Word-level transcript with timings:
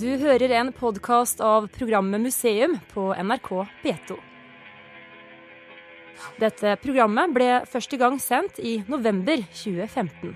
Du 0.00 0.08
hører 0.16 0.48
en 0.56 0.70
podkast 0.72 1.42
av 1.44 1.66
programmet 1.74 2.22
Museum 2.22 2.78
på 2.94 3.10
NRK 3.20 3.48
P2. 3.82 4.14
Dette 6.40 6.72
programmet 6.80 7.34
ble 7.34 7.48
første 7.68 7.98
gang 8.00 8.16
sendt 8.22 8.62
i 8.64 8.78
november 8.88 9.42
2015. 9.50 10.32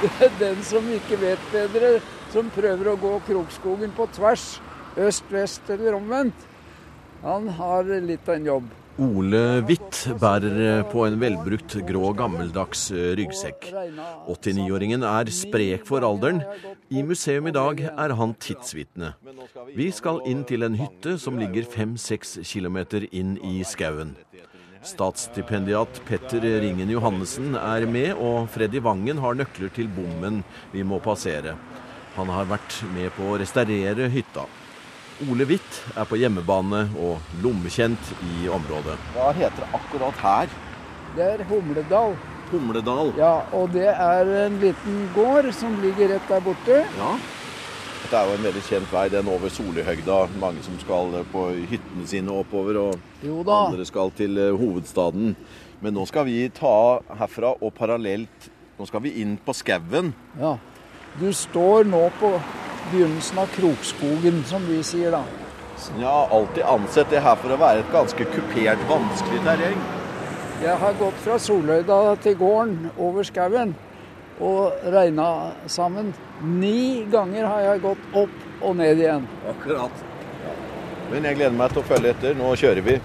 Det 0.00 0.10
er 0.24 0.32
den 0.40 0.64
som 0.64 0.88
ikke 0.88 1.20
vet 1.20 1.44
bedre, 1.52 1.92
som 2.32 2.48
prøver 2.54 2.94
å 2.94 2.96
gå 3.02 3.12
Krokskogen 3.28 3.92
på 3.98 4.08
tvers, 4.16 4.46
øst, 4.96 5.28
vest 5.28 5.68
eller 5.76 5.98
omvendt. 6.00 6.48
Han 7.26 7.50
har 7.60 7.92
litt 8.08 8.24
av 8.24 8.38
en 8.38 8.52
jobb. 8.54 8.72
Ole 8.96 9.60
Hvitt 9.68 9.98
bærer 10.16 10.80
på 10.88 11.02
en 11.04 11.18
velbrukt 11.20 11.74
grå 11.84 12.14
gammeldags 12.16 12.86
ryggsekk. 13.18 13.68
89-åringen 14.24 15.04
er 15.04 15.28
sprek 15.36 15.84
for 15.84 16.06
alderen. 16.06 16.40
I 16.88 17.02
museum 17.04 17.50
i 17.50 17.52
dag 17.52 17.82
er 17.90 18.14
han 18.16 18.32
tidsvitne. 18.40 19.12
Vi 19.76 19.90
skal 19.92 20.22
inn 20.24 20.46
til 20.48 20.64
en 20.64 20.78
hytte 20.80 21.18
som 21.20 21.36
ligger 21.36 21.68
fem-seks 21.68 22.38
kilometer 22.48 23.04
inn 23.12 23.36
i 23.44 23.60
skauen. 23.68 24.16
Statsstipendiat 24.86 26.00
Petter 26.08 26.40
Ringen 26.62 26.88
Johannessen 26.94 27.52
er 27.60 27.84
med, 27.90 28.14
og 28.16 28.48
Freddy 28.54 28.80
Vangen 28.80 29.20
har 29.20 29.36
nøkler 29.36 29.76
til 29.76 29.92
bommen 29.92 30.40
vi 30.72 30.86
må 30.86 31.02
passere. 31.04 31.58
Han 32.16 32.32
har 32.32 32.48
vært 32.48 32.80
med 32.96 33.12
på 33.12 33.28
å 33.28 33.40
restaurere 33.44 34.08
hytta. 34.08 34.46
Ole 35.24 35.46
Hvitt 35.48 35.76
er 35.96 36.04
på 36.04 36.18
hjemmebane 36.20 36.82
og 37.00 37.22
lommekjent 37.40 38.10
i 38.36 38.48
området. 38.52 38.98
Hva 39.14 39.30
heter 39.36 39.62
det 39.64 39.68
akkurat 39.78 40.18
her? 40.20 40.50
Det 41.16 41.28
er 41.38 41.44
Humledal. 41.48 42.16
Humledal. 42.50 43.14
Ja, 43.18 43.38
og 43.56 43.72
det 43.72 43.86
er 43.88 44.28
en 44.44 44.58
liten 44.60 44.98
gård 45.14 45.48
som 45.56 45.78
ligger 45.80 46.12
rett 46.12 46.28
der 46.28 46.44
borte. 46.44 46.82
Ja. 46.98 47.14
Dette 48.02 48.18
er 48.20 48.28
jo 48.28 48.36
en 48.36 48.44
veldig 48.44 48.62
kjent 48.68 48.92
vei, 48.92 49.06
den 49.10 49.30
over 49.32 49.50
Solihøgda. 49.50 50.18
Mange 50.38 50.60
som 50.62 50.76
skal 50.78 51.16
på 51.32 51.46
hyttene 51.72 52.04
sine 52.06 52.36
oppover, 52.36 52.76
og 52.78 53.24
Jo 53.24 53.40
da. 53.42 53.62
andre 53.70 53.88
skal 53.88 54.12
til 54.14 54.36
eh, 54.38 54.52
hovedstaden. 54.54 55.32
Men 55.80 55.96
nå 55.96 56.04
skal 56.08 56.28
vi 56.28 56.36
ta 56.54 57.00
herfra 57.18 57.56
og 57.60 57.72
parallelt 57.76 58.52
Nå 58.76 58.84
skal 58.84 59.00
vi 59.00 59.14
inn 59.22 59.38
på 59.40 59.54
skauen. 59.56 60.10
Ja. 60.36 60.58
Du 61.16 61.30
står 61.32 61.86
nå 61.88 62.02
på 62.20 62.34
begynnelsen 62.92 63.38
av 63.42 63.50
Krokskogen, 63.56 64.42
som 64.48 64.64
vi 64.68 64.82
sier 64.86 65.14
da. 65.14 65.22
Jeg 65.76 66.08
har 66.08 66.32
alltid 66.32 66.64
ansett 66.64 67.10
det 67.12 67.20
her 67.24 67.36
for 67.40 67.52
å 67.52 67.60
være 67.60 67.82
et 67.84 67.92
ganske 67.92 68.26
kupert, 68.32 68.84
vanskelig 68.88 69.42
terreng. 69.44 69.82
Jeg 70.62 70.76
har 70.80 70.96
gått 70.96 71.18
fra 71.20 71.36
Solhøyda 71.42 71.98
til 72.24 72.38
gården 72.40 72.90
over 72.96 73.26
skauen 73.28 73.74
og 74.40 74.88
regna 74.92 75.28
sammen. 75.68 76.14
Ni 76.40 77.04
ganger 77.12 77.44
har 77.48 77.64
jeg 77.66 77.82
gått 77.84 78.16
opp 78.16 78.64
og 78.64 78.76
ned 78.80 79.02
igjen. 79.02 79.28
Akkurat. 79.50 80.04
Men 81.10 81.28
jeg 81.28 81.38
gleder 81.38 81.58
meg 81.58 81.74
til 81.74 81.82
å 81.82 81.86
følge 81.86 82.12
etter. 82.14 82.34
Nå 82.38 82.54
kjører 82.58 82.82
vi. 82.86 82.96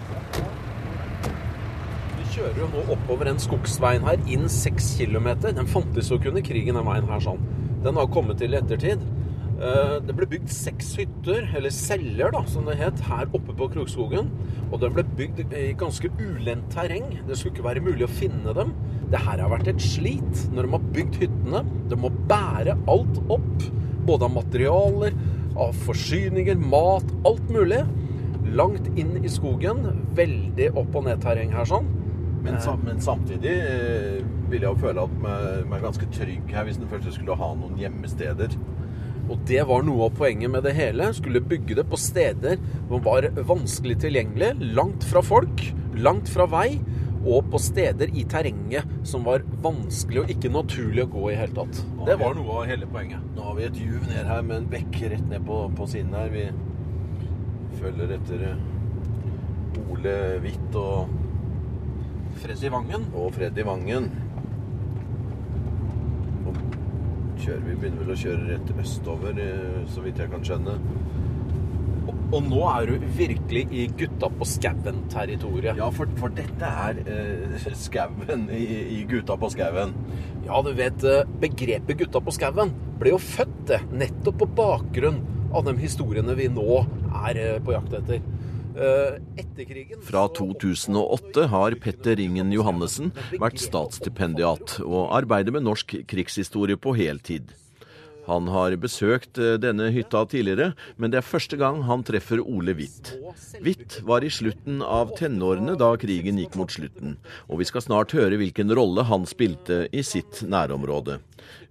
Vi 2.17 2.27
kjører 2.33 2.61
jo 2.63 2.69
nå 2.71 2.85
oppover 2.95 3.29
en 3.29 3.41
skogsveien 3.41 4.07
her, 4.07 4.21
inn 4.31 4.47
seks 4.51 4.93
kilometer. 4.99 5.53
Den 5.55 5.69
fantes 5.69 6.09
jo 6.09 6.19
ikke 6.19 6.31
under 6.31 6.45
krigen, 6.47 6.79
den 6.79 6.87
veien 6.87 7.11
her 7.11 7.23
sånn. 7.27 7.43
Den 7.83 7.99
har 7.99 8.09
kommet 8.13 8.39
til 8.41 8.55
i 8.55 8.61
ettertid. 8.61 9.03
Eh, 9.61 9.97
Det 10.01 10.15
ble 10.17 10.25
bygd 10.25 10.49
seks 10.49 10.95
hytter, 10.97 11.45
eller 11.55 11.69
celler 11.69 12.31
da, 12.33 12.41
som 12.49 12.65
det 12.65 12.79
het, 12.79 13.01
her 13.05 13.27
oppe 13.29 13.53
på 13.57 13.67
Krokskogen. 13.75 14.31
Og 14.71 14.79
den 14.81 14.95
ble 14.95 15.03
bygd 15.19 15.53
i 15.53 15.67
ganske 15.77 16.09
ulendt 16.17 16.71
terreng. 16.73 17.11
Det 17.27 17.37
skulle 17.37 17.53
ikke 17.55 17.67
være 17.67 17.85
mulig 17.85 18.07
å 18.07 18.11
finne 18.11 18.55
dem. 18.57 18.73
Det 19.11 19.21
her 19.21 19.43
har 19.43 19.51
vært 19.51 19.69
et 19.73 19.83
slit 19.83 20.47
når 20.55 20.65
de 20.65 20.73
har 20.77 20.89
bygd 20.97 21.21
hyttene. 21.21 21.63
De 21.91 21.99
må 21.99 22.09
bære 22.31 22.77
alt 22.89 23.21
opp, 23.29 23.67
både 24.07 24.25
av 24.25 24.33
materialer, 24.39 25.13
av 25.59 25.77
forsyninger, 25.85 26.57
mat, 26.57 27.05
alt 27.27 27.49
mulig. 27.53 27.83
Langt 28.57 28.87
inn 28.97 29.19
i 29.21 29.29
skogen. 29.29 29.85
Veldig 30.17 30.71
opp- 30.73 30.95
og 30.97 31.05
ned-terreng 31.05 31.53
her 31.53 31.69
sånn. 31.69 31.85
Men, 32.41 32.57
men 32.81 32.97
samtidig 33.03 33.51
eh, 33.53 34.21
vil 34.49 34.63
jeg 34.63 34.71
jo 34.71 34.77
føle 34.81 35.03
at 35.05 35.11
meg, 35.21 35.75
ganske 35.83 36.07
trygg 36.15 36.49
her 36.49 36.65
hvis 36.65 36.79
den 36.81 36.89
først 36.89 37.11
skulle 37.13 37.35
ha 37.37 37.51
noen 37.53 37.77
gjemmesteder. 37.77 38.55
Og 39.31 39.43
det 39.47 39.61
var 39.69 39.85
noe 39.87 40.09
av 40.09 40.15
poenget 40.17 40.51
med 40.51 40.65
det 40.67 40.73
hele. 40.75 41.07
Skulle 41.15 41.43
bygge 41.43 41.77
det 41.79 41.85
på 41.87 41.99
steder 41.99 42.59
som 42.89 43.03
var 43.05 43.29
vanskelig 43.47 44.01
tilgjengelig, 44.03 44.53
langt 44.75 45.05
fra 45.07 45.23
folk, 45.23 45.63
langt 45.95 46.31
fra 46.31 46.47
vei, 46.51 46.81
og 47.21 47.51
på 47.53 47.59
steder 47.61 48.09
i 48.17 48.23
terrenget 48.25 48.87
som 49.07 49.25
var 49.27 49.43
vanskelig 49.61 50.23
og 50.23 50.31
ikke 50.33 50.49
naturlig 50.53 51.05
å 51.05 51.11
gå 51.13 51.27
i 51.29 51.37
hele 51.37 51.53
tatt. 51.53 51.81
Det 52.07 52.17
var 52.17 52.35
noe 52.37 52.61
av 52.63 52.69
hele 52.71 52.89
poenget. 52.89 53.21
Nå 53.35 53.45
har 53.45 53.57
vi 53.59 53.67
et 53.67 53.77
juv 53.77 54.07
ned 54.09 54.25
her 54.25 54.41
med 54.45 54.57
en 54.57 54.69
bekk 54.71 55.01
rett 55.13 55.27
ned 55.29 55.45
på, 55.45 55.59
på 55.77 55.87
siden 55.91 56.15
her. 56.17 56.33
Vi 56.33 56.47
følger 57.81 58.15
etter 58.17 58.45
eh, 58.49 58.65
Ole 59.91 60.15
Hvitt 60.41 60.79
og 60.81 61.13
Freddy 62.41 62.73
Vangen. 62.73 63.07
og 63.13 63.33
Freddy 63.37 63.65
Vangen. 63.67 64.09
Og 66.49 66.57
kjører 67.41 67.65
vi 67.65 67.79
begynner 67.79 68.05
vel 68.05 68.13
å 68.13 68.21
kjøre 68.21 68.47
rett 68.51 68.71
østover, 68.83 69.41
eh, 69.41 69.81
så 69.91 70.05
vidt 70.05 70.21
jeg 70.21 70.31
kan 70.31 70.45
skjønne. 70.45 70.77
Og, 72.01 72.13
og 72.33 72.47
nå 72.47 72.61
er 72.71 72.89
du 72.89 73.07
virkelig 73.17 73.65
i 73.77 73.85
gutta 73.97 74.29
på 74.33 74.47
skauen-territoriet. 74.49 75.77
Ja, 75.77 75.89
for, 75.93 76.09
for 76.21 76.33
dette 76.37 76.71
er 76.85 77.01
eh, 77.05 77.67
skauen 77.77 78.47
i, 78.55 78.63
i 78.97 79.01
Gutta 79.09 79.37
på 79.41 79.51
skauen. 79.53 79.93
Ja, 80.47 80.61
du 80.65 80.71
vet, 80.77 81.05
eh, 81.05 81.27
begrepet 81.41 82.01
gutta 82.01 82.23
på 82.23 82.33
skauen 82.35 82.73
ble 83.01 83.13
jo 83.15 83.21
født 83.21 83.61
det, 83.69 83.81
nettopp 83.93 84.41
på 84.41 84.49
bakgrunn 84.57 85.21
av 85.51 85.65
de 85.67 85.75
historiene 85.81 86.35
vi 86.37 86.47
nå 86.51 86.83
er 87.27 87.39
eh, 87.39 87.59
på 87.63 87.75
jakt 87.75 87.97
etter. 88.01 88.21
Eh, 88.75 89.19
Fra 90.01 90.27
2008 90.27 91.47
har 91.47 91.71
Petter 91.71 92.15
Ringen 92.15 92.51
Johannessen 92.55 93.11
vært 93.41 93.59
statsstipendiat 93.59 94.77
og 94.85 95.11
arbeider 95.17 95.51
med 95.55 95.65
norsk 95.67 95.97
krigshistorie 96.07 96.79
på 96.79 96.95
heltid. 96.95 97.51
Han 98.29 98.47
har 98.53 98.75
besøkt 98.79 99.39
eh, 99.41 99.57
denne 99.59 99.89
hytta 99.91 100.23
tidligere, 100.29 100.71
men 100.95 101.11
det 101.11 101.19
er 101.19 101.27
første 101.27 101.57
gang 101.59 101.81
han 101.87 102.05
treffer 102.07 102.39
Ole 102.39 102.75
Hvitt. 102.77 103.15
Hvitt 103.59 103.99
var 104.07 104.23
i 104.23 104.31
slutten 104.31 104.79
av 104.85 105.15
tenårene 105.17 105.75
da 105.79 105.91
krigen 105.99 106.39
gikk 106.39 106.55
mot 106.59 106.71
slutten, 106.71 107.17
og 107.49 107.59
vi 107.59 107.67
skal 107.67 107.83
snart 107.83 108.15
høre 108.15 108.39
hvilken 108.39 108.71
rolle 108.77 109.03
han 109.09 109.27
spilte 109.27 109.83
i 109.91 110.05
sitt 110.05 110.45
nærområde. 110.47 111.19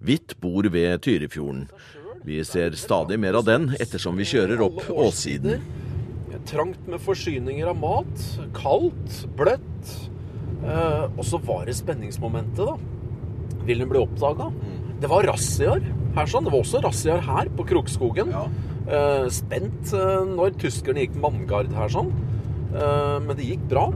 Hvitt 0.03 0.37
bor 0.43 0.67
ved 0.69 1.01
Tyrifjorden. 1.07 1.65
Vi 2.21 2.43
ser 2.45 2.75
stadig 2.77 3.17
mer 3.17 3.39
av 3.39 3.47
den 3.47 3.71
ettersom 3.81 4.19
vi 4.19 4.27
kjører 4.29 4.61
opp 4.61 4.83
åssiden. 4.93 5.63
Trangt 6.49 6.87
med 6.89 7.01
forsyninger 7.03 7.69
av 7.71 7.77
mat. 7.79 8.25
Kaldt, 8.57 9.21
bløtt. 9.37 9.93
Eh, 10.61 11.05
og 11.05 11.23
så 11.25 11.39
var 11.45 11.65
det 11.67 11.77
spenningsmomentet, 11.77 12.65
da. 12.65 12.77
Vil 13.67 13.83
den 13.83 13.91
bli 13.91 14.01
oppdaga? 14.01 14.49
Det 15.01 15.09
var 15.09 15.25
razziaer 15.25 15.81
her 16.15 16.29
sånn. 16.29 16.45
Det 16.45 16.53
var 16.53 16.61
også 16.61 16.81
razziaer 16.83 17.23
her 17.25 17.49
på 17.57 17.65
Krokskogen. 17.71 18.33
Eh, 18.87 19.27
spent 19.33 19.93
eh, 19.97 20.21
når 20.29 20.55
tyskerne 20.61 21.05
gikk 21.05 21.17
manngard 21.21 21.71
her 21.77 21.91
sånn. 21.93 22.11
Eh, 22.71 23.17
men 23.25 23.35
det 23.37 23.47
gikk 23.47 23.65
bra. 23.71 23.87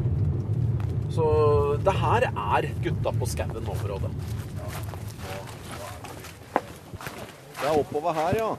Så 1.14 1.26
det 1.86 1.94
her 1.96 2.28
er 2.30 2.70
gutta 2.84 3.14
på 3.16 3.30
skauen-området. 3.30 4.12
Det 7.56 7.70
er 7.72 7.80
oppover 7.80 8.18
her, 8.18 8.40
ja. 8.42 8.50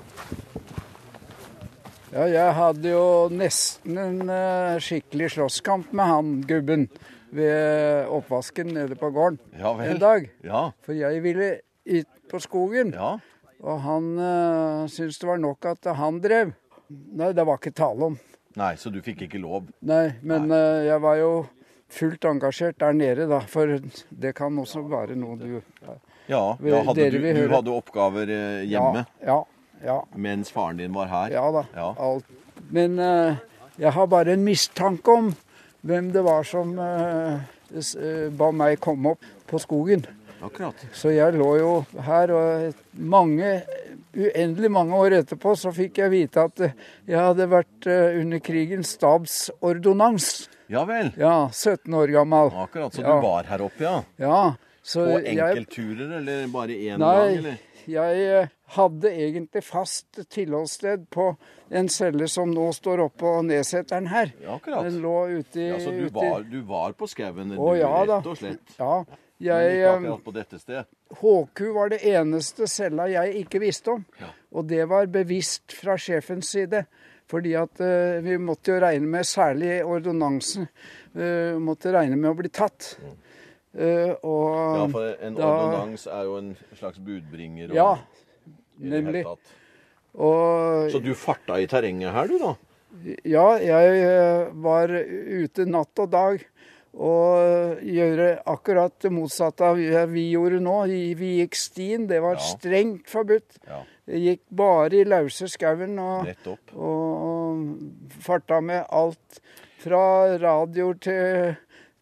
Ja, 2.17 2.25
jeg 2.33 2.53
hadde 2.57 2.93
jo 2.95 3.01
nesten 3.29 3.99
en 4.01 4.21
uh, 4.31 4.79
skikkelig 4.81 5.35
slåsskamp 5.35 5.91
med 5.93 6.09
han 6.09 6.29
gubben 6.49 6.87
ved 7.37 8.07
oppvasken 8.09 8.71
nede 8.73 8.97
på 8.97 9.11
gården 9.13 9.37
Ja 9.61 9.75
vel. 9.77 9.91
en 9.91 9.99
dag. 10.01 10.29
Ja. 10.47 10.63
For 10.87 10.97
jeg 10.97 11.21
ville 11.21 11.49
ut 11.85 12.09
på 12.31 12.41
skogen, 12.41 12.95
Ja. 12.97 13.19
og 13.61 13.81
han 13.85 14.07
uh, 14.17 14.87
syntes 14.89 15.19
det 15.21 15.29
var 15.29 15.43
nok 15.43 15.69
at 15.69 15.91
han 15.99 16.23
drev. 16.25 16.55
Nei, 16.89 17.35
det 17.37 17.45
var 17.45 17.61
ikke 17.61 17.75
tale 17.77 18.09
om. 18.09 18.17
Nei, 18.57 18.73
så 18.81 18.89
du 18.95 19.03
fikk 19.05 19.27
ikke 19.27 19.43
lov? 19.43 19.67
Nei, 19.85 20.15
men 20.25 20.49
eh, 20.55 20.87
jeg 20.87 21.01
var 21.05 21.19
jo 21.21 21.31
fullt 21.93 22.25
engasjert 22.25 22.79
der 22.81 22.95
nede, 22.97 23.27
da. 23.29 23.43
For 23.51 23.69
det 24.09 24.33
kan 24.39 24.57
også 24.63 24.81
være 24.89 25.19
noe 25.19 25.37
du 25.37 25.59
Ja, 26.31 26.55
ja 26.65 26.81
hadde 26.87 27.11
du, 27.13 27.19
du 27.21 27.43
hadde 27.53 27.75
oppgaver 27.75 28.33
hjemme 28.65 29.03
Ja, 29.21 29.35
ja, 29.35 29.37
mens 30.15 30.51
faren 30.51 30.77
din 30.81 30.93
var 30.95 31.07
her? 31.07 31.31
ja, 31.31 31.45
ja 31.45 31.53
da. 31.53 31.65
Ja. 31.75 31.95
Alt. 31.99 32.25
Men 32.71 32.99
uh, 32.99 33.37
jeg 33.79 33.93
har 33.93 34.07
bare 34.07 34.33
en 34.33 34.45
mistanke 34.45 35.11
om 35.13 35.35
hvem 35.87 36.13
det 36.13 36.23
var 36.25 36.43
som 36.49 36.73
uh, 36.79 37.39
ba 38.39 38.51
meg 38.53 38.81
komme 38.81 39.15
opp 39.15 39.25
på 39.47 39.61
skogen. 39.63 40.07
Akkurat. 40.43 40.75
Så 40.93 41.11
jeg 41.15 41.35
lå 41.35 41.57
jo 41.59 41.71
her, 42.05 42.31
og 42.31 42.75
mange, 42.99 43.63
uendelig 44.17 44.71
mange 44.71 44.99
år 44.99 45.17
etterpå 45.23 45.55
så 45.59 45.73
fikk 45.75 45.99
jeg 46.03 46.13
vite 46.13 46.45
at 46.51 46.61
jeg 46.67 47.17
hadde 47.19 47.49
vært 47.51 47.89
under 47.89 48.43
krigens 48.45 48.93
stabsordonnans. 48.99 50.49
Ja 50.69 50.83
vel. 50.87 51.13
Ja, 51.19 51.49
17 51.53 51.95
år 51.95 52.13
gammel. 52.15 52.51
Akkurat, 52.53 52.95
så 52.95 53.03
Ja. 53.03 53.15
du 53.17 53.27
var 53.27 53.45
her 53.45 53.63
oppe, 53.63 53.83
ja? 53.83 54.03
Ja, 54.19 54.55
så 54.83 55.05
På 55.07 55.19
jeg, 55.23 55.39
eller 55.39 56.47
bare 56.53 56.75
én 56.75 56.99
gang? 56.99 57.37
eller? 57.39 57.57
Jeg 57.87 58.49
hadde 58.75 59.13
egentlig 59.15 59.63
fast 59.65 60.19
tilholdssted 60.33 61.07
på 61.15 61.29
en 61.71 61.89
celle 61.93 62.27
som 62.29 62.51
nå 62.51 62.67
står 62.75 63.05
oppå 63.07 63.37
Neseteren 63.47 64.09
her. 64.11 64.33
Ja, 64.43 64.57
akkurat. 64.57 64.89
Den 64.89 64.99
lå 65.05 65.15
ute 65.39 65.61
i 65.61 65.69
Ja, 65.69 65.79
så 65.83 65.95
du 65.95 66.09
var, 66.15 66.43
du 66.43 66.61
var 66.67 66.97
på 66.99 67.07
skauen, 67.11 67.55
ja 67.79 67.93
rett 68.09 68.27
og 68.27 68.37
slett? 68.41 68.75
Ja. 68.79 69.05
Jeg, 69.39 69.81
eh, 69.83 69.91
akkurat 69.93 70.25
på 70.25 70.33
dette 70.33 70.59
sted? 70.59 70.87
HQ 71.21 71.61
var 71.77 71.91
det 71.93 72.01
eneste 72.09 72.67
cella 72.73 73.05
jeg 73.13 73.45
ikke 73.45 73.61
visste 73.61 73.93
om. 73.99 74.07
Og 74.57 74.65
det 74.67 74.87
var 74.89 75.07
bevisst 75.13 75.77
fra 75.77 75.99
sjefens 76.01 76.55
side. 76.57 76.87
Fordi 77.27 77.57
at 77.59 77.81
uh, 77.83 78.23
vi 78.23 78.37
måtte 78.39 78.71
jo 78.71 78.81
regne 78.83 79.09
med, 79.11 79.27
særlig 79.27 79.81
ordonnansen, 79.85 80.69
uh, 81.19 81.57
måtte 81.59 81.91
regne 81.95 82.15
med 82.15 82.31
å 82.31 82.37
bli 82.39 82.51
tatt. 82.55 82.93
Uh, 83.77 84.15
og 84.23 84.53
Ja, 84.55 84.85
for 84.93 85.09
en 85.27 85.41
ordonnans 85.41 86.07
er 86.07 86.29
jo 86.29 86.37
en 86.39 86.53
slags 86.79 87.03
budbringer. 87.03 87.71
og- 87.71 87.75
Ja, 87.75 87.99
nemlig. 88.79 89.25
Og 90.17 90.91
Så 90.93 91.01
du 91.05 91.13
farta 91.15 91.59
i 91.61 91.67
terrenget 91.69 92.13
her, 92.15 92.27
du, 92.31 92.39
da? 92.41 92.55
Ja, 93.29 93.49
jeg 93.61 93.99
eh, 94.07 94.47
var 94.65 94.89
ute 94.89 95.67
natt 95.69 95.99
og 96.01 96.11
dag 96.15 96.45
og 96.97 97.83
gjøre 97.85 98.29
akkurat 98.49 98.95
det 99.05 99.11
motsatte 99.13 99.67
av 99.69 99.77
det 99.77 100.07
vi 100.15 100.31
gjorde 100.33 100.63
nå. 100.65 100.79
Vi 101.19 101.35
gikk 101.43 101.59
stien. 101.61 102.07
Det 102.09 102.23
var 102.25 102.39
Ja. 102.39 102.47
strengt 102.57 103.07
forbudt. 103.13 103.59
Ja, 103.69 103.83
Jeg 104.09 104.21
gikk 104.23 104.43
bare 104.57 104.95
i 104.95 105.05
lause 105.05 105.49
skauen 105.51 105.99
og, 105.99 106.27
og, 106.47 106.79
og 106.79 108.13
farta 108.23 108.61
med 108.63 108.87
alt 108.89 109.41
fra 109.83 110.39
radioer 110.39 110.95
til, 111.03 111.57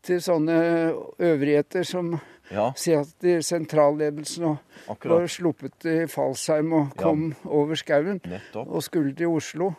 til 0.05 0.21
sånne 0.21 0.95
øvrigheter 1.19 1.83
som 1.83 2.21
Ja, 2.53 2.67
at 3.01 3.15
de 3.25 3.39
sentralledelsen 3.43 4.45
og 4.51 5.07
var 5.09 5.27
sluppet 5.33 5.87
i 5.89 5.95
fallskjerm 6.11 6.73
og 6.77 6.91
kom 7.01 7.31
over 7.47 7.75
skauen 7.81 8.21
og 8.55 8.83
skulle 8.85 9.15
til 9.17 9.33
Oslo. 9.33 9.71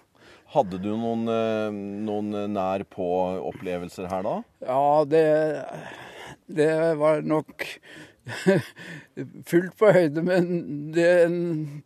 Hadde 0.55 0.77
du 0.81 0.91
noen, 0.97 1.27
eh, 1.29 1.71
noen 2.05 2.31
nær 2.53 2.83
på-opplevelser 2.89 4.07
her 4.09 4.23
da? 4.25 4.35
Ja, 4.65 5.03
det, 5.09 5.23
det 6.47 6.71
var 7.01 7.21
nok 7.25 7.65
fullt 9.49 9.75
på 9.79 9.91
høyde 9.93 10.23
med 10.25 10.49
det 10.95 11.07
en 11.25 11.39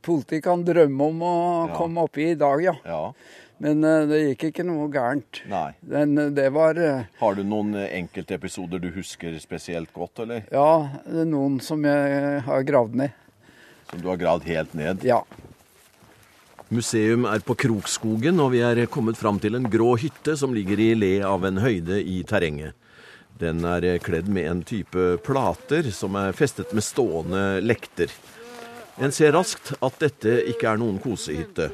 politi 0.06 0.40
kan 0.44 0.64
drømme 0.68 1.08
om 1.12 1.24
å 1.26 1.34
Ja. 1.70 1.76
komme 1.76 2.06
opp 2.08 2.18
i 2.18 2.30
i 2.32 2.36
dag, 2.40 2.64
ja. 2.64 2.76
Ja. 2.86 3.14
Men 3.60 3.84
eh, 3.84 4.06
det 4.08 4.20
gikk 4.22 4.46
ikke 4.50 4.66
noe 4.68 4.88
gærent. 4.92 5.42
Nei. 5.52 5.74
Den, 5.84 6.16
eh, 6.18 6.32
det 6.36 6.48
var 6.56 6.80
eh, 6.80 7.10
Har 7.20 7.36
du 7.36 7.44
noen 7.44 7.76
enkeltepisoder 7.76 8.80
du 8.80 8.88
husker 8.96 9.36
spesielt 9.44 9.92
godt, 9.96 10.24
eller? 10.24 10.46
Ja, 10.54 11.02
det 11.04 11.26
er 11.26 11.30
noen 11.30 11.60
som 11.64 11.84
jeg 11.88 12.40
har 12.48 12.66
gravd 12.68 12.96
ned. 13.04 13.16
Som 13.92 14.04
du 14.04 14.08
har 14.12 14.22
gravd 14.22 14.48
helt 14.48 14.76
ned? 14.78 15.04
Ja. 15.08 15.24
Museum 16.70 17.26
er 17.26 17.42
på 17.44 17.58
Krokskogen, 17.58 18.40
og 18.40 18.54
vi 18.54 18.62
er 18.64 18.86
kommet 18.92 19.18
fram 19.20 19.42
til 19.42 19.58
en 19.58 19.68
grå 19.72 19.96
hytte 20.00 20.38
som 20.40 20.54
ligger 20.56 20.80
i 20.80 20.92
le 20.96 21.14
av 21.26 21.48
en 21.50 21.60
høyde 21.60 21.98
i 22.00 22.22
terrenget. 22.30 22.78
Den 23.40 23.64
er 23.66 23.98
kledd 24.04 24.28
med 24.32 24.48
en 24.52 24.62
type 24.68 25.16
plater 25.26 25.88
som 25.96 26.16
er 26.20 26.36
festet 26.36 26.72
med 26.76 26.86
stående 26.86 27.44
lekter. 27.64 28.12
En 29.00 29.16
ser 29.16 29.32
raskt 29.34 29.74
at 29.80 30.00
dette 30.04 30.42
ikke 30.52 30.68
er 30.70 30.80
noen 30.80 31.00
kosehytte. 31.02 31.70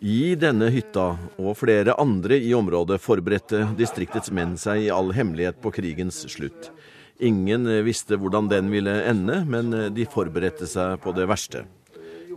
I 0.00 0.34
denne 0.40 0.70
hytta 0.72 1.10
og 1.36 1.52
flere 1.60 1.92
andre 2.00 2.38
i 2.40 2.54
området 2.56 2.96
forberedte 3.04 3.66
distriktets 3.76 4.30
menn 4.32 4.54
seg 4.60 4.86
i 4.86 4.92
all 4.94 5.10
hemmelighet 5.12 5.58
på 5.60 5.72
krigens 5.76 6.22
slutt. 6.32 6.70
Ingen 7.20 7.66
visste 7.84 8.16
hvordan 8.16 8.48
den 8.48 8.70
ville 8.72 8.94
ende, 9.10 9.42
men 9.44 9.68
de 9.92 10.06
forberedte 10.08 10.64
seg 10.70 10.96
på 11.04 11.12
det 11.12 11.26
verste. 11.28 11.66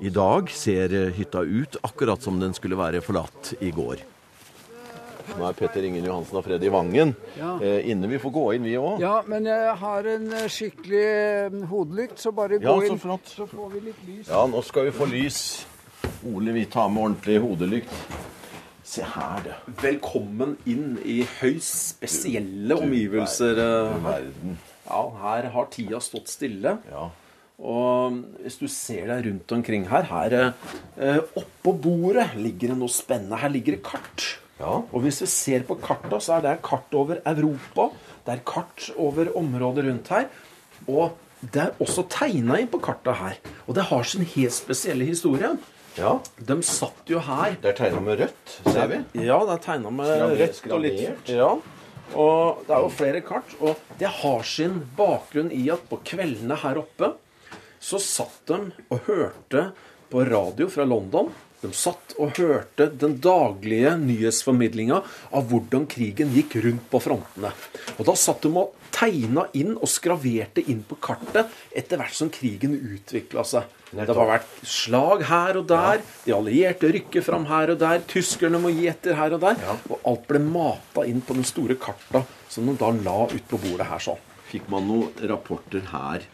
I 0.04 0.12
dag 0.12 0.50
ser 0.51 0.92
hytta 1.15 1.45
ut 1.48 1.77
akkurat 1.88 2.19
som 2.25 2.42
den 2.42 2.51
skulle 2.57 2.75
være 2.75 3.00
forlatt 3.06 3.54
i 3.63 3.71
går. 3.71 4.04
Nå 5.38 5.45
er 5.48 5.56
Petter 5.56 5.86
Ingen 5.88 6.04
Johansen 6.04 6.36
og 6.36 6.44
Freddy 6.44 6.68
Vangen 6.68 7.13
Ja. 7.39 7.54
eh, 7.63 7.88
inne. 7.89 8.10
Vi 8.12 8.19
får 8.19 8.31
gå 8.36 8.44
inn, 8.57 8.63
vi 8.68 8.74
òg. 8.75 9.00
ja, 9.00 9.21
men 9.25 9.45
jeg 9.48 9.75
har 9.80 10.04
en 10.18 10.25
eh, 10.33 10.50
skikkelig 10.51 11.04
eh, 11.07 11.62
hodelykt, 11.71 12.19
så 12.19 12.33
bare 12.36 12.60
gå 12.60 12.68
Ja, 12.68 12.75
så 12.75 12.92
inn. 12.92 13.00
flott. 13.00 13.31
Så 13.31 13.48
får 13.48 13.71
vi 13.71 13.80
litt 13.88 14.01
lys. 14.06 14.27
Ja, 14.27 14.44
nå 14.51 14.60
skal 14.68 14.89
vi 14.89 14.92
få 14.92 15.07
lys. 15.07 15.39
Ole, 16.25 16.52
vi 16.56 16.66
tar 16.72 16.90
med 16.90 17.04
ordentlig 17.04 17.40
hodelykt. 17.44 17.96
Se 18.84 19.04
her, 19.08 19.42
du. 19.46 19.72
Velkommen 19.81 20.56
inn 20.70 20.98
i 21.08 21.22
høyst 21.40 21.96
spesielle 21.96 22.78
omgivelser. 22.80 23.60
eh. 23.64 23.98
Verden. 24.04 24.58
Ja, 24.88 25.02
her 25.24 25.50
har 25.56 25.68
tida 25.72 26.00
stått 26.04 26.28
stille. 26.31 26.78
Ja. 26.92 27.10
Og 27.64 28.18
hvis 28.44 28.58
du 28.60 28.68
ser 28.68 29.08
deg 29.12 29.28
rundt 29.28 29.52
omkring 29.56 29.86
her, 29.88 30.04
her 30.10 30.36
eh, 30.44 31.20
oppå 31.40 31.74
bordet 31.86 32.30
ligger 32.40 32.74
det 32.74 32.80
noe 32.80 32.92
spennende. 32.92 33.40
Her 33.40 33.52
ligger 33.54 33.78
det 33.78 33.84
kart. 33.88 34.28
Ja. 34.60 34.81
Og 34.92 35.04
hvis 35.04 35.22
vi 35.24 35.30
ser 35.31 35.64
på 35.68 35.78
karta, 35.81 36.20
så 36.24 36.38
er 36.38 36.46
det 36.48 36.58
kart 36.66 36.92
over 36.96 37.20
Europa. 37.25 37.90
Det 38.25 38.36
er 38.38 38.44
kart 38.48 38.90
over 38.98 39.31
området 39.40 39.86
rundt 39.88 40.12
her. 40.14 40.28
Og 40.88 41.16
det 41.44 41.62
er 41.66 41.74
også 41.84 42.06
tegna 42.12 42.60
inn 42.62 42.70
på 42.72 42.80
kartet 42.84 43.16
her. 43.20 43.40
Og 43.68 43.75
det 43.75 43.88
har 43.90 44.04
sin 44.08 44.28
helt 44.36 44.56
spesielle 44.56 45.08
historie. 45.08 45.56
Ja. 45.98 46.19
De 46.40 46.57
satt 46.66 47.10
jo 47.12 47.19
her 47.24 47.56
Det 47.62 47.69
er 47.74 47.78
tegna 47.78 48.01
med 48.01 48.19
rødt, 48.24 48.54
ser 48.74 48.88
vi. 48.92 49.00
Ja, 49.25 49.40
det 49.45 49.56
er 49.60 49.63
tegna 49.68 49.92
med 49.94 50.10
Skraver- 50.10 50.42
rødt 50.42 50.72
og 50.72 50.81
litt. 50.84 51.30
Ja. 51.30 51.50
Og 52.13 52.63
det 52.68 52.75
er 52.75 52.81
jo 52.84 52.90
flere 52.94 53.22
kart. 53.25 53.56
Og 53.62 53.75
det 54.00 54.10
har 54.22 54.44
sin 54.44 54.80
bakgrunn 54.98 55.51
i 55.56 55.63
at 55.74 55.86
på 55.90 56.00
kveldene 56.06 56.57
her 56.63 56.78
oppe 56.81 57.13
så 57.84 58.00
satt 58.00 58.45
de 58.48 58.60
og 58.90 59.00
hørte 59.10 59.72
på 60.12 60.22
radio 60.30 60.68
fra 60.72 60.86
London. 60.88 61.31
De 61.63 61.71
satt 61.71 62.13
og 62.19 62.36
hørte 62.36 62.89
den 63.00 63.15
daglige 63.24 63.94
nyhetsformidlinga 64.01 64.98
av 65.31 65.45
hvordan 65.48 65.86
krigen 65.88 66.33
gikk 66.36 66.57
rundt 66.65 66.89
på 66.92 67.00
frontene. 67.06 67.54
Og 67.95 68.04
da 68.10 68.15
satt 68.19 68.44
de 68.44 68.51
og 68.60 68.74
tegna 68.94 69.45
inn 69.57 69.77
og 69.77 69.88
skraverte 69.89 70.65
inn 70.69 70.83
på 70.88 70.98
kartet 71.04 71.54
etter 71.71 72.01
hvert 72.01 72.18
som 72.18 72.31
krigen 72.33 72.75
utvikla 72.75 73.45
seg. 73.48 73.71
Det 73.94 74.10
har 74.10 74.27
vært 74.27 74.60
slag 74.68 75.24
her 75.30 75.62
og 75.62 75.68
der. 75.69 76.04
De 76.25 76.36
allierte 76.36 76.92
rykker 76.92 77.24
fram 77.24 77.48
her 77.48 77.71
og 77.75 77.80
der. 77.80 78.04
Tyskerne 78.12 78.60
må 78.60 78.74
gi 78.74 78.89
etter 78.92 79.15
her 79.15 79.38
og 79.38 79.44
der. 79.45 79.63
Og 79.88 80.04
alt 80.10 80.27
ble 80.27 80.44
mata 80.44 81.07
inn 81.07 81.24
på 81.24 81.38
den 81.38 81.48
store 81.48 81.80
karta 81.80 82.25
som 82.51 82.68
de 82.68 82.75
da 82.77 82.92
la 83.06 83.19
ut 83.31 83.50
på 83.50 83.62
bordet 83.63 83.88
her 83.88 84.04
sånn. 84.12 84.30
Fikk 84.51 84.68
man 84.69 84.89
noen 84.89 85.30
rapporter 85.31 85.86
her 85.94 86.27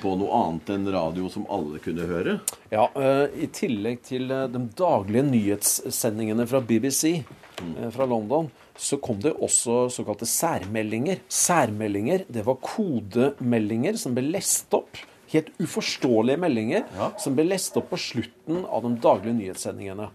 på 0.00 0.14
noe 0.18 0.40
annet 0.40 0.70
enn 0.74 0.90
radio 0.92 1.28
som 1.32 1.46
alle 1.52 1.80
kunne 1.82 2.06
høre? 2.08 2.36
Ja, 2.72 2.88
eh, 2.98 3.24
I 3.44 3.48
tillegg 3.54 4.02
til 4.06 4.30
eh, 4.32 4.46
de 4.52 4.62
daglige 4.78 5.24
nyhetssendingene 5.28 6.46
fra 6.50 6.60
BBC 6.64 7.16
eh, 7.20 7.88
fra 7.94 8.08
London, 8.10 8.50
så 8.76 8.98
kom 9.02 9.20
det 9.22 9.36
også 9.38 9.88
såkalte 9.94 10.28
særmeldinger. 10.28 11.22
Særmeldinger, 11.30 12.26
det 12.28 12.44
var 12.46 12.60
kodemeldinger 12.64 13.98
som 14.00 14.16
ble 14.16 14.26
lest 14.34 14.74
opp. 14.74 14.98
Helt 15.34 15.50
uforståelige 15.58 16.38
meldinger 16.38 16.84
som 17.18 17.34
ble 17.34 17.46
lest 17.48 17.74
opp 17.78 17.88
på 17.90 17.98
slutten 17.98 18.62
av 18.66 18.84
de 18.84 18.92
daglige 19.02 19.38
nyhetssendingene. 19.38 20.10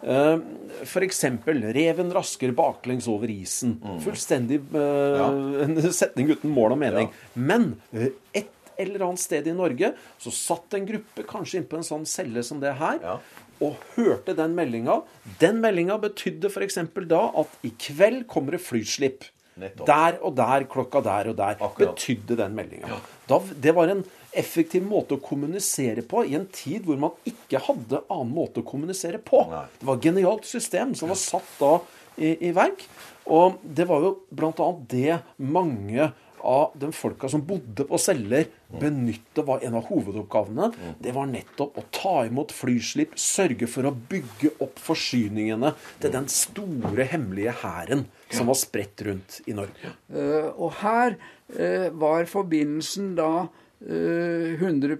Eksempel 0.00 1.62
'Reven 1.72 2.12
rasker 2.12 2.52
baklengs 2.56 3.08
over 3.08 3.28
isen'. 3.28 3.76
Fullstendig 4.00 4.60
eh, 4.74 5.62
en 5.64 5.92
setning 5.92 6.30
uten 6.30 6.54
mål 6.54 6.76
og 6.76 6.80
mening. 6.80 7.10
Men 7.34 7.74
eh, 7.92 8.46
et 8.80 8.88
eller 8.88 9.04
annet 9.06 9.22
sted 9.22 9.46
i 9.50 9.54
Norge 9.56 9.92
så 10.20 10.32
satt 10.34 10.76
en 10.78 10.86
gruppe 10.88 11.24
kanskje 11.28 11.60
innpå 11.60 11.78
en 11.80 11.86
sånn 11.86 12.06
celle 12.08 12.42
som 12.46 12.60
det 12.62 12.72
her, 12.80 12.98
Ja. 13.04 13.18
og 13.60 13.76
hørte 13.96 14.34
den 14.36 14.54
meldinga. 14.56 15.02
Den 15.38 15.60
meldinga 15.60 15.98
betydde 16.00 16.48
f.eks. 16.50 16.78
da 17.06 17.26
at 17.42 17.58
i 17.62 17.70
kveld 17.76 18.26
kommer 18.26 18.56
det 18.56 18.62
flyslipp. 18.64 19.28
Nettopp. 19.60 19.84
Der 19.90 20.16
og 20.24 20.34
der, 20.38 20.64
klokka 20.70 21.02
der 21.04 21.28
og 21.28 21.36
der. 21.36 21.58
Akkurat. 21.60 21.92
Betydde 21.98 22.36
den 22.38 22.54
meldinga. 22.56 22.88
Ja. 23.28 23.38
Det 23.60 23.74
var 23.76 23.90
en 23.92 24.00
effektiv 24.32 24.82
måte 24.86 25.18
å 25.18 25.20
kommunisere 25.20 26.00
på 26.06 26.22
i 26.24 26.36
en 26.38 26.46
tid 26.54 26.86
hvor 26.86 26.96
man 27.02 27.10
ikke 27.28 27.60
hadde 27.66 28.00
annen 28.08 28.32
måte 28.32 28.62
å 28.62 28.66
kommunisere 28.66 29.18
på. 29.20 29.42
Nei. 29.50 29.66
Det 29.80 29.88
var 29.90 29.98
et 29.98 30.06
genialt 30.08 30.48
system 30.48 30.94
som 30.96 31.10
var 31.12 31.18
satt 31.20 31.50
da 31.58 31.74
i, 32.16 32.36
i 32.48 32.52
verk. 32.56 32.86
Og 33.30 33.58
det 33.62 33.84
var 33.90 34.00
jo 34.06 34.14
bl.a. 34.32 34.68
det 34.88 35.18
mange 35.36 36.08
av 36.46 36.76
de 36.80 36.90
folka 36.94 37.28
som 37.30 37.42
bodde 37.46 37.86
på 37.88 37.98
celler, 38.00 38.48
benyttet 38.80 39.42
var 39.46 39.64
en 39.66 39.76
av 39.78 39.88
hovedoppgavene. 39.90 40.70
Det 41.02 41.14
var 41.16 41.30
nettopp 41.30 41.78
å 41.80 41.86
ta 41.94 42.14
imot 42.28 42.54
flyslipp, 42.54 43.16
sørge 43.20 43.68
for 43.70 43.88
å 43.88 43.94
bygge 43.94 44.54
opp 44.62 44.78
forsyningene 44.82 45.74
til 46.02 46.14
den 46.14 46.28
store, 46.32 47.08
hemmelige 47.10 47.56
hæren 47.62 48.06
som 48.30 48.50
var 48.50 48.58
spredt 48.60 49.02
rundt 49.06 49.40
i 49.50 49.56
Norge. 49.56 49.94
Uh, 50.12 50.50
og 50.54 50.78
her 50.84 51.16
uh, 51.56 51.88
var 51.98 52.30
forbindelsen 52.30 53.14
da 53.18 53.32
uh, 53.46 54.54
100 54.60 54.96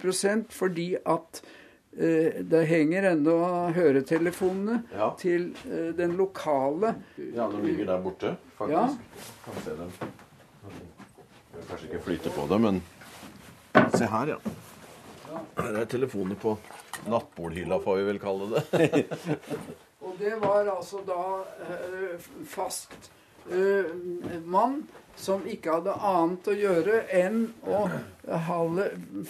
fordi 0.51 0.93
at 1.05 1.41
eh, 1.97 2.41
det 2.47 2.63
henger 2.69 3.11
ennå 3.11 3.37
høretelefonene 3.75 4.81
Ja. 4.93 5.11
til 5.19 5.51
eh, 5.67 5.91
den 5.97 6.17
lokale 6.17 6.95
Ja, 7.17 7.49
de 7.51 7.61
ligger 7.65 7.85
der 7.85 8.01
borte, 8.01 8.35
faktisk. 8.57 8.71
Ja. 8.71 8.87
Kan 9.45 9.63
se 9.63 9.77
dem. 9.77 9.91
Kanskje 11.69 11.87
ikke 11.91 12.03
flyte 12.05 12.33
på 12.35 12.47
det, 12.51 12.59
men 12.63 12.81
se 13.95 14.07
her, 14.11 14.33
ja. 14.35 14.39
Her 15.57 15.77
er 15.81 15.85
telefoner 15.89 16.35
på 16.39 16.55
nattbordhylla, 17.09 17.77
får 17.83 18.01
vi 18.01 18.07
vel 18.09 18.19
kalle 18.21 18.49
det. 18.51 19.05
Og 20.05 20.15
det 20.19 20.33
var 20.41 20.67
altså 20.73 20.99
da 21.07 21.21
eh, 21.69 22.25
fast 22.49 22.93
eh, 23.51 23.91
mann 24.49 24.81
som 25.21 25.43
ikke 25.49 25.75
hadde 25.77 25.93
annet 25.93 26.47
å 26.49 26.55
gjøre 26.57 27.01
enn 27.21 27.43
å 27.69 27.83
holde 28.47 28.87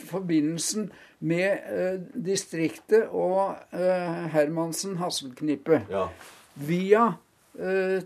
forbindelsen 0.08 0.88
med 1.28 1.68
eh, 1.70 1.98
distriktet 2.16 3.12
og 3.12 3.58
eh, 3.76 4.22
Hermansen 4.34 4.96
Hasselknippe 5.02 5.84
Ja. 5.92 6.08
via 6.56 7.10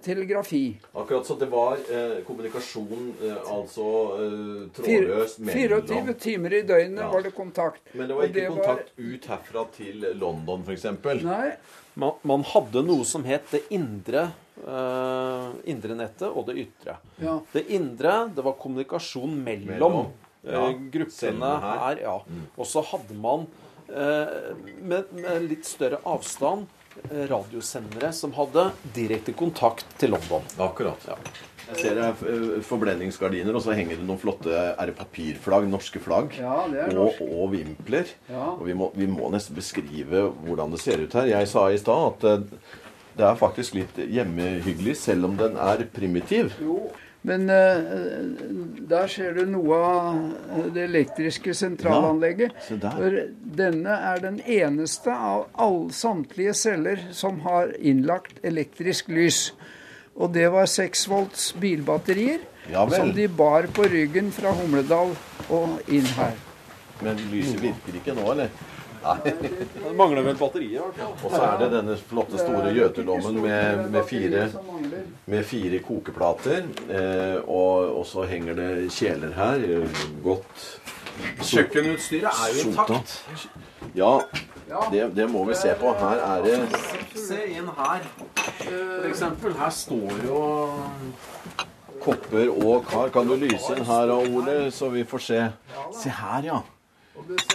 telegrafi. 0.02 0.76
Akkurat 0.94 1.26
så 1.28 1.36
det 1.40 1.46
var 1.52 1.78
eh, 1.92 2.24
kommunikasjon, 2.28 3.14
eh, 3.24 3.52
altså 3.54 3.86
eh, 4.18 4.70
trådløst 4.74 5.38
trådløst 5.40 5.40
24 5.54 6.14
timer 6.20 6.54
i 6.54 6.62
døgnet 6.66 7.04
Ja. 7.04 7.10
var 7.12 7.22
det 7.22 7.32
kontakt. 7.36 7.82
Men 7.94 8.08
det 8.10 8.16
var 8.18 8.24
ikke 8.26 8.34
det 8.40 8.48
kontakt 8.50 8.92
ut 8.98 9.26
herfra 9.30 9.66
til 9.76 10.06
London, 10.18 10.64
f.eks. 10.66 10.88
Nei, 11.24 11.52
Man, 11.96 12.12
man 12.28 12.42
hadde 12.44 12.82
noe 12.84 13.06
som 13.08 13.24
het 13.24 13.46
det 13.54 13.62
indre, 13.72 14.32
eh, 14.66 15.50
indre 15.72 15.96
nettet 15.96 16.28
og 16.28 16.48
det 16.50 16.58
ytre. 16.66 16.98
ja. 17.22 17.38
Det 17.54 17.68
indre, 17.70 18.30
det 18.36 18.44
var 18.44 18.58
kommunikasjon 18.60 19.38
mellom, 19.44 19.68
Mellom, 19.70 20.10
ja, 20.44 20.66
eh, 20.70 20.74
gruppene 20.92 21.54
her. 21.62 21.78
her. 21.86 22.02
ja. 22.02 22.18
Og 22.58 22.66
så 22.66 22.82
hadde 22.84 23.14
man, 23.16 23.46
eh, 23.88 24.52
med, 24.82 25.14
med 25.14 25.48
litt 25.50 25.64
større 25.66 26.02
avstand, 26.04 26.66
eh, 26.66 26.85
radiosendere 27.30 28.12
som 28.16 28.34
hadde 28.38 28.70
direkte 28.96 29.36
kontakt 29.38 29.86
til 30.00 30.16
London. 30.16 30.46
Akkurat. 30.62 31.06
Ja. 31.10 31.18
Jeg 31.66 31.80
ser 31.82 31.96
det 31.98 32.06
er 32.06 32.64
forblendingsgardiner, 32.66 33.56
og 33.58 33.64
så 33.66 33.74
henger 33.74 33.98
det 33.98 34.06
noen 34.06 34.22
flotte 34.22 34.54
er 34.54 34.90
det 34.90 34.94
papirflagg, 35.00 35.66
norske 35.70 36.02
flagg. 36.04 36.36
Ja, 36.38 36.60
det 36.70 36.84
er 36.84 36.92
og, 36.94 37.00
norsk. 37.00 37.24
og 37.26 37.54
vimpler. 37.56 38.12
Ja. 38.30 38.52
Og 38.54 38.68
vi 38.68 38.76
må, 38.78 38.92
vi 38.94 39.08
må 39.10 39.32
nesten 39.34 39.58
beskrive 39.58 40.28
hvordan 40.46 40.76
det 40.76 40.82
ser 40.84 41.02
ut 41.02 41.18
her. 41.18 41.32
Jeg 41.32 41.50
sa 41.50 41.66
i 41.74 41.80
stad 41.82 42.12
at 42.12 42.28
eh, 42.30 42.76
det 43.16 43.26
er 43.26 43.40
faktisk 43.40 43.78
litt 43.80 43.98
hjemmehyggelig, 43.98 44.98
selv 45.00 45.30
om 45.30 45.38
den 45.40 45.58
er 45.58 45.86
primitiv. 45.96 46.54
Jo, 46.62 46.78
men 47.26 47.50
eh, 47.50 47.78
der 48.90 49.08
ser 49.10 49.34
du 49.34 49.46
noe 49.50 49.78
av 49.82 50.68
det 50.76 50.84
elektriske 50.86 51.56
sentralanlegget. 51.58 52.54
Ja. 52.70 52.92
For 52.94 53.18
denne 53.58 53.96
er 54.12 54.22
den 54.22 54.38
eneste 54.42 55.14
av 55.14 55.48
alle, 55.54 55.90
samtlige 55.96 56.54
celler 56.58 57.08
som 57.16 57.42
har 57.48 57.74
innlagt 57.82 58.44
elektrisk 58.46 59.10
lys. 59.10 59.48
Og 60.16 60.36
det 60.36 60.48
var 60.54 60.70
6 60.70 61.08
volts 61.12 61.50
bilbatterier 61.60 62.46
Ja 62.72 62.86
som 62.90 63.12
de 63.14 63.28
bar 63.28 63.68
på 63.74 63.84
ryggen 63.92 64.32
fra 64.34 64.54
Humledal 64.56 65.12
og 65.54 65.92
inn 65.92 66.08
her. 66.16 66.38
Men 67.04 67.20
lyset 67.34 67.60
virker 67.62 68.00
ikke 68.00 68.16
nå, 68.16 68.30
eller? 68.32 68.54
Det 69.26 69.94
mangler 69.98 70.26
vel 70.26 70.38
batterier? 70.40 70.80
i 70.80 70.82
hvert 70.82 70.98
fall. 70.98 71.14
Og 71.20 71.36
så 71.36 71.42
er 71.46 71.60
det 71.62 71.70
denne 71.76 71.98
flotte 72.10 72.42
store 72.42 72.72
gjøtelommen 72.74 73.38
med, 73.44 73.84
med, 73.94 74.02
fire, 74.10 74.48
med 75.30 75.46
fire 75.46 75.82
kokeplater. 75.86 76.66
Eh, 76.90 77.38
og, 77.46 78.00
og 78.00 78.06
så 78.10 78.26
henger 78.30 78.58
det 78.58 78.72
kjeler 78.96 79.36
her. 79.38 79.70
Godt 80.26 80.66
Kjøkkenutstyret 81.40 82.28
er 82.28 82.50
jo 82.52 82.70
intakt. 82.70 83.22
Ja, 83.96 84.20
det, 84.92 85.16
det 85.16 85.30
må 85.32 85.46
vi 85.48 85.56
se 85.56 85.72
på. 85.80 85.94
Her 86.00 86.24
er 86.26 86.44
det 86.44 86.58
Se 87.16 87.38
inn 87.54 87.70
her, 87.78 88.04
for 88.66 89.08
eksempel. 89.08 89.56
Her 89.56 89.72
står 89.72 90.18
jo 90.26 90.42
kopper 92.04 92.52
og 92.52 92.86
kar. 92.90 93.12
Kan 93.14 93.30
du 93.30 93.38
lyse 93.40 93.78
inn 93.78 93.86
her, 93.88 94.12
Ole, 94.18 94.58
så 94.76 94.90
vi 94.94 95.06
får 95.08 95.24
se? 95.30 95.44
Se 95.96 96.12
her, 96.20 96.50
ja. 96.52 96.60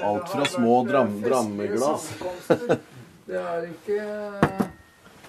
Alt 0.03 0.29
fra 0.33 0.45
små 0.49 0.81
dram 0.89 1.21
drammeglass. 1.23 2.11
Det 3.31 3.39
er 3.39 3.67
ikke 3.69 4.71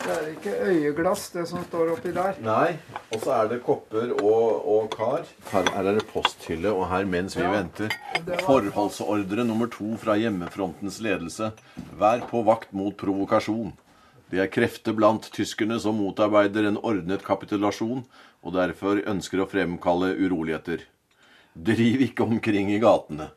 det 0.02 0.14
er 0.16 0.30
ikke 0.32 0.54
øyeglass, 0.66 1.28
det 1.30 1.44
som 1.46 1.62
står 1.68 1.92
oppi 1.94 2.10
der. 2.16 2.38
Nei. 2.42 2.80
Og 3.14 3.22
så 3.22 3.36
er 3.36 3.50
det 3.52 3.60
kopper 3.62 4.16
og, 4.16 4.64
og 4.66 4.88
kar. 4.96 5.28
Her, 5.52 5.68
her 5.76 5.90
er 5.92 6.00
det 6.00 6.08
posthylle, 6.10 6.72
og 6.74 6.88
her 6.90 7.06
mens 7.06 7.38
vi 7.38 7.46
venter 7.46 7.94
Forholdsordre 8.48 9.46
nummer 9.46 9.70
to 9.70 9.92
fra 10.02 10.16
hjemmefrontens 10.18 10.98
ledelse. 11.06 11.52
Vær 12.02 12.26
på 12.32 12.42
vakt 12.48 12.74
mot 12.74 12.98
provokasjon. 12.98 13.76
Det 14.34 14.42
er 14.42 14.50
krefter 14.50 14.96
blant 14.98 15.28
tyskerne 15.36 15.78
som 15.84 16.00
motarbeider 16.02 16.72
en 16.72 16.80
ordnet 16.82 17.22
kapitulasjon, 17.28 18.02
og 18.42 18.58
derfor 18.58 19.04
ønsker 19.06 19.44
å 19.44 19.50
fremkalle 19.52 20.16
uroligheter. 20.18 20.88
Driv 21.54 22.08
ikke 22.08 22.26
omkring 22.26 22.74
i 22.74 22.82
gatene. 22.82 23.30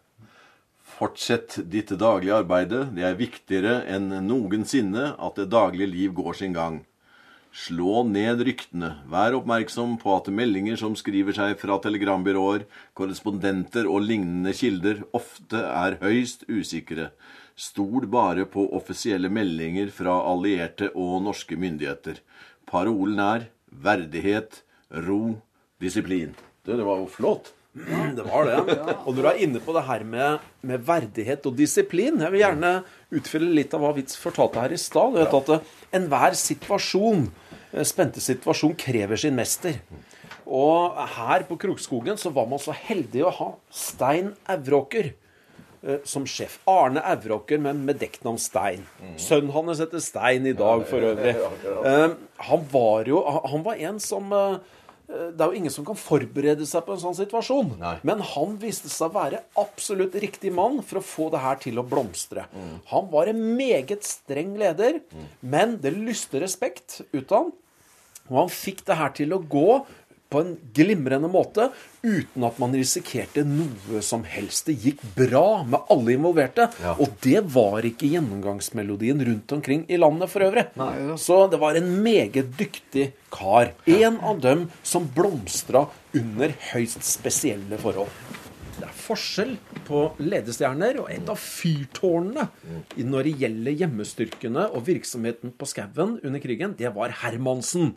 Fortsett 0.94 1.56
ditt 1.70 1.90
daglige 1.98 2.36
arbeide. 2.38 2.84
Det 2.94 3.02
er 3.02 3.16
viktigere 3.18 3.78
enn 3.90 4.12
noensinne 4.28 5.14
at 5.18 5.40
det 5.40 5.48
daglige 5.50 5.90
liv 5.90 6.12
går 6.14 6.36
sin 6.38 6.54
gang. 6.54 6.84
Slå 7.54 8.02
ned 8.06 8.42
ryktene. 8.46 8.90
Vær 9.10 9.34
oppmerksom 9.38 9.96
på 10.02 10.12
at 10.16 10.30
meldinger 10.34 10.78
som 10.78 10.94
skriver 10.98 11.34
seg 11.34 11.56
fra 11.58 11.80
telegrambyråer, 11.82 12.64
korrespondenter 12.98 13.86
og 13.90 14.06
lignende 14.06 14.54
kilder, 14.54 15.04
ofte 15.14 15.62
er 15.66 15.98
høyst 16.02 16.46
usikre. 16.50 17.10
Stol 17.54 18.06
bare 18.10 18.46
på 18.50 18.66
offisielle 18.74 19.30
meldinger 19.30 19.90
fra 19.94 20.16
allierte 20.30 20.90
og 20.94 21.20
norske 21.26 21.58
myndigheter. 21.58 22.18
Parolen 22.70 23.22
er 23.22 23.48
verdighet, 23.70 24.62
ro, 25.06 25.36
disiplin. 25.82 26.34
Det, 26.66 26.74
det 26.74 26.86
var 26.86 27.02
jo 27.02 27.10
flott. 27.10 27.54
Det 27.74 28.22
var 28.22 28.46
det. 28.46 28.58
Og 29.02 29.16
når 29.16 29.18
du 29.18 29.28
er 29.32 29.40
inne 29.42 29.60
på 29.62 29.74
det 29.74 29.82
her 29.88 30.04
med, 30.06 30.42
med 30.62 30.82
verdighet 30.86 31.46
og 31.48 31.56
disiplin 31.58 32.20
Jeg 32.22 32.30
vil 32.30 32.44
gjerne 32.44 32.70
utfylle 33.14 33.50
litt 33.56 33.74
av 33.74 33.82
hva 33.82 33.90
Witz 33.96 34.14
fortalte 34.18 34.62
her 34.62 34.74
i 34.74 34.78
stad. 34.78 35.14
Du 35.14 35.18
vet 35.18 35.34
at 35.40 35.50
eh, 35.56 35.72
enhver 35.98 36.36
situasjon, 36.38 37.26
eh, 37.72 37.82
spente 37.86 38.22
situasjon, 38.22 38.76
krever 38.78 39.18
sin 39.18 39.34
mester. 39.34 39.80
Og 40.44 40.94
her 41.16 41.46
på 41.48 41.58
Krokskogen 41.58 42.18
så 42.20 42.30
var 42.34 42.46
man 42.50 42.62
så 42.62 42.74
heldig 42.76 43.26
å 43.26 43.34
ha 43.40 43.50
Stein 43.74 44.30
Evråker 44.54 45.10
eh, 45.10 45.98
som 46.06 46.28
sjef. 46.30 46.60
Arne 46.70 47.02
Evråker 47.10 47.58
med, 47.64 47.82
med 47.90 47.98
dekknavn 48.02 48.38
Stein. 48.42 48.86
Sønnen 49.18 49.50
hans 49.56 49.82
heter 49.82 50.04
Stein 50.04 50.46
i 50.46 50.54
dag, 50.54 50.86
for 50.86 51.10
øvrig. 51.10 51.34
Han 52.50 52.64
var 52.70 53.10
jo 53.10 53.24
Han 53.50 53.66
var 53.66 53.82
en 53.82 53.98
som 54.02 54.30
det 55.14 55.40
er 55.40 55.50
jo 55.50 55.58
ingen 55.58 55.72
som 55.72 55.86
kan 55.86 55.98
forberede 55.98 56.66
seg 56.68 56.84
på 56.86 56.94
en 56.94 57.02
sånn 57.02 57.16
situasjon. 57.18 57.74
Nei. 57.80 57.96
Men 58.06 58.22
han 58.34 58.56
viste 58.62 58.90
seg 58.92 59.10
å 59.10 59.16
være 59.16 59.42
absolutt 59.60 60.16
riktig 60.22 60.52
mann 60.54 60.80
for 60.86 61.00
å 61.00 61.04
få 61.04 61.28
det 61.34 61.42
her 61.44 61.60
til 61.62 61.80
å 61.80 61.86
blomstre. 61.86 62.46
Han 62.90 63.10
var 63.12 63.30
en 63.30 63.42
meget 63.58 64.06
streng 64.06 64.56
leder, 64.60 65.02
men 65.40 65.78
det 65.82 65.94
lyste 65.96 66.42
respekt 66.42 67.02
ut 67.12 67.28
av 67.30 67.44
han. 67.44 67.52
Og 68.30 68.38
han 68.38 68.52
fikk 68.52 68.78
det 68.88 68.96
her 68.96 69.12
til 69.12 69.34
å 69.36 69.42
gå 69.52 69.68
på 70.34 70.42
en 70.42 70.54
glimrende 70.74 71.30
måte 71.30 71.68
uten 72.02 72.44
at 72.46 72.58
man 72.60 72.74
risikerte 72.74 73.44
noe 73.46 74.02
som 74.04 74.26
helst. 74.26 74.66
Det 74.66 74.76
gikk 74.82 75.02
bra 75.16 75.62
med 75.62 75.86
alle 75.92 76.16
involverte. 76.18 76.68
Ja. 76.82 76.96
Og 76.98 77.14
det 77.24 77.44
var 77.54 77.86
ikke 77.86 78.10
gjennomgangsmelodien 78.10 79.22
rundt 79.24 79.54
omkring 79.56 79.86
i 79.88 80.00
landet 80.00 80.32
for 80.32 80.44
øvrig. 80.46 80.66
Så 81.22 81.44
det 81.52 81.60
var 81.62 81.78
en 81.78 81.90
meget 82.04 82.54
dyktig 82.58 83.12
kar. 83.32 83.72
En 83.86 84.18
av 84.20 84.42
dem 84.42 84.68
som 84.82 85.06
blomstra 85.14 85.86
under 86.14 86.54
høyst 86.72 87.06
spesielle 87.06 87.78
forhold. 87.80 88.10
Det 88.74 88.88
er 88.88 88.96
forskjell 89.04 89.52
på 89.86 90.00
ledestjerner, 90.18 90.98
og 90.98 91.10
et 91.14 91.28
av 91.30 91.38
fyrtårnene 91.38 92.48
når 93.06 93.28
det 93.28 93.34
gjelder 93.44 93.78
hjemmestyrkene 93.84 94.64
og 94.74 94.88
virksomheten 94.88 95.54
på 95.54 95.68
skauen 95.70 96.16
under 96.24 96.42
krigen, 96.42 96.74
det 96.78 96.90
var 96.96 97.14
Hermansen. 97.22 97.94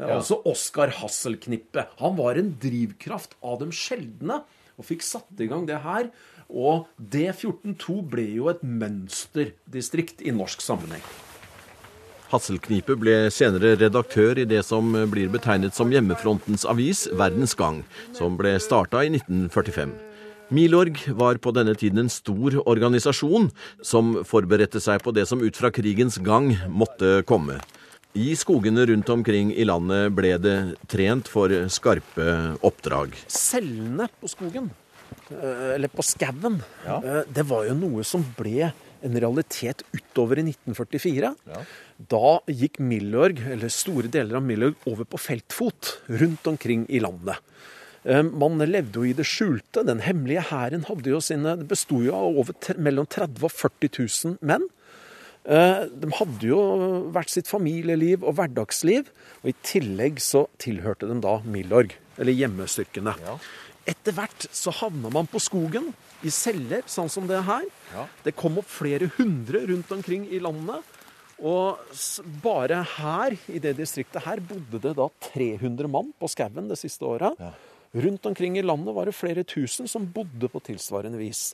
Altså 0.00 0.40
Oskar 0.48 0.92
Hasselknippe. 1.00 1.86
Han 2.00 2.16
var 2.18 2.40
en 2.40 2.54
drivkraft 2.60 3.36
av 3.44 3.60
dem 3.62 3.74
sjeldne, 3.74 4.42
og 4.74 4.88
fikk 4.88 5.04
satt 5.06 5.42
i 5.42 5.46
gang 5.50 5.68
det 5.68 5.82
her. 5.84 6.08
Og 6.50 6.88
D14-2 6.98 8.00
ble 8.10 8.26
jo 8.36 8.50
et 8.52 8.64
mønsterdistrikt 8.64 10.24
i 10.26 10.34
norsk 10.34 10.64
sammenheng. 10.64 11.04
Hasselknipe 12.32 12.96
ble 12.98 13.28
senere 13.30 13.76
redaktør 13.78 14.40
i 14.42 14.46
det 14.48 14.64
som 14.66 14.88
blir 15.12 15.30
betegnet 15.30 15.76
som 15.76 15.92
hjemmefrontens 15.92 16.64
avis 16.66 17.04
Verdens 17.14 17.54
Gang, 17.54 17.84
som 18.16 18.38
ble 18.40 18.56
starta 18.62 19.04
i 19.06 19.12
1945. 19.12 19.94
Milorg 20.54 20.98
var 21.16 21.38
på 21.40 21.54
denne 21.56 21.72
tiden 21.78 22.02
en 22.02 22.12
stor 22.12 22.58
organisasjon 22.68 23.48
som 23.82 24.18
forberedte 24.28 24.82
seg 24.82 25.00
på 25.04 25.14
det 25.16 25.24
som 25.30 25.40
ut 25.40 25.56
fra 25.56 25.70
krigens 25.72 26.18
gang 26.20 26.52
måtte 26.68 27.22
komme. 27.28 27.60
I 28.14 28.36
skogene 28.38 28.86
rundt 28.86 29.08
omkring 29.10 29.50
i 29.50 29.66
landet 29.66 30.12
ble 30.14 30.36
det 30.38 30.56
trent 30.90 31.28
for 31.30 31.50
skarpe 31.72 32.26
oppdrag. 32.62 33.16
Cellene 33.26 34.06
på 34.20 34.30
skogen, 34.30 34.70
eh, 35.34 35.74
eller 35.74 35.90
på 35.90 36.04
skauen, 36.06 36.60
ja. 36.86 37.00
det 37.26 37.46
var 37.50 37.66
jo 37.66 37.74
noe 37.78 38.06
som 38.06 38.22
ble 38.38 38.70
en 39.04 39.18
realitet 39.20 39.82
utover 39.92 40.40
i 40.40 40.46
1944. 40.48 41.32
Da 42.10 42.28
gikk 42.50 42.80
Milorg, 42.82 43.42
eller 43.54 43.72
store 43.72 44.10
deler 44.12 44.38
av 44.40 44.46
Milorg, 44.46 44.78
over 44.88 45.08
på 45.08 45.20
feltfot 45.20 45.98
rundt 46.22 46.46
omkring 46.50 46.86
i 46.88 47.02
landet. 47.04 47.42
Eh, 48.04 48.22
man 48.22 48.60
levde 48.60 49.00
jo 49.00 49.08
i 49.08 49.16
det 49.16 49.26
skjulte. 49.28 49.84
Den 49.86 50.02
hemmelige 50.04 50.46
hæren 50.50 50.84
besto 51.68 52.02
jo 52.04 52.14
av 52.14 52.40
over 52.40 52.74
mellom 52.76 53.06
30 53.06 53.40
000 53.40 53.48
og 53.48 53.52
40 53.52 53.92
000 53.98 54.38
menn. 54.40 54.68
Eh, 55.44 55.82
de 55.92 56.08
hadde 56.16 56.48
jo 56.48 56.60
hvert 57.12 57.32
sitt 57.32 57.50
familieliv 57.50 58.24
og 58.24 58.38
hverdagsliv. 58.38 59.10
Og 59.42 59.52
i 59.52 59.56
tillegg 59.66 60.22
så 60.24 60.46
tilhørte 60.62 61.08
de 61.10 61.18
da 61.24 61.36
Milorg, 61.44 61.92
eller 62.18 62.36
hjemmestyrkene. 62.36 63.16
Ja. 63.24 63.36
Etter 63.92 64.16
hvert 64.16 64.46
så 64.48 64.72
havna 64.72 65.10
man 65.12 65.28
på 65.28 65.42
skogen, 65.42 65.92
i 66.24 66.30
celler, 66.32 66.80
sånn 66.88 67.10
som 67.12 67.26
det 67.28 67.42
her. 67.44 67.66
Ja. 67.92 68.06
Det 68.24 68.32
kom 68.38 68.56
opp 68.62 68.70
flere 68.72 69.10
hundre 69.18 69.60
rundt 69.68 69.90
omkring 69.92 70.24
i 70.32 70.40
landet. 70.40 70.80
Og 71.44 71.82
bare 72.40 72.80
her, 72.94 73.36
i 73.50 73.60
det 73.60 73.74
distriktet 73.76 74.24
her, 74.24 74.40
bodde 74.40 74.80
det 74.80 74.94
da 74.96 75.10
300 75.28 75.90
mann 75.90 76.14
på 76.16 76.30
skauen 76.32 76.70
det 76.70 76.78
siste 76.80 77.04
året. 77.04 77.36
Ja. 77.42 77.52
Rundt 77.94 78.24
omkring 78.26 78.56
i 78.58 78.64
landet 78.64 78.94
var 78.96 79.06
det 79.06 79.14
flere 79.14 79.44
tusen 79.46 79.90
som 79.90 80.06
bodde 80.10 80.48
på 80.50 80.62
tilsvarende 80.64 81.20
vis. 81.20 81.50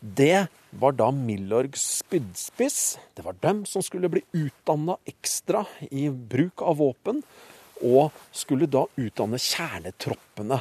Det 0.00 0.46
var 0.70 0.94
da 0.96 1.10
Milorgs 1.12 1.82
spydspiss. 1.98 2.98
Det 3.14 3.24
var 3.24 3.36
dem 3.40 3.66
som 3.68 3.82
skulle 3.84 4.08
bli 4.08 4.22
utdanna 4.32 4.96
ekstra 5.04 5.66
i 5.90 6.08
bruk 6.08 6.62
av 6.64 6.78
våpen, 6.80 7.20
og 7.84 8.16
skulle 8.32 8.68
da 8.68 8.86
utdanne 8.96 9.40
kjernetroppene 9.40 10.60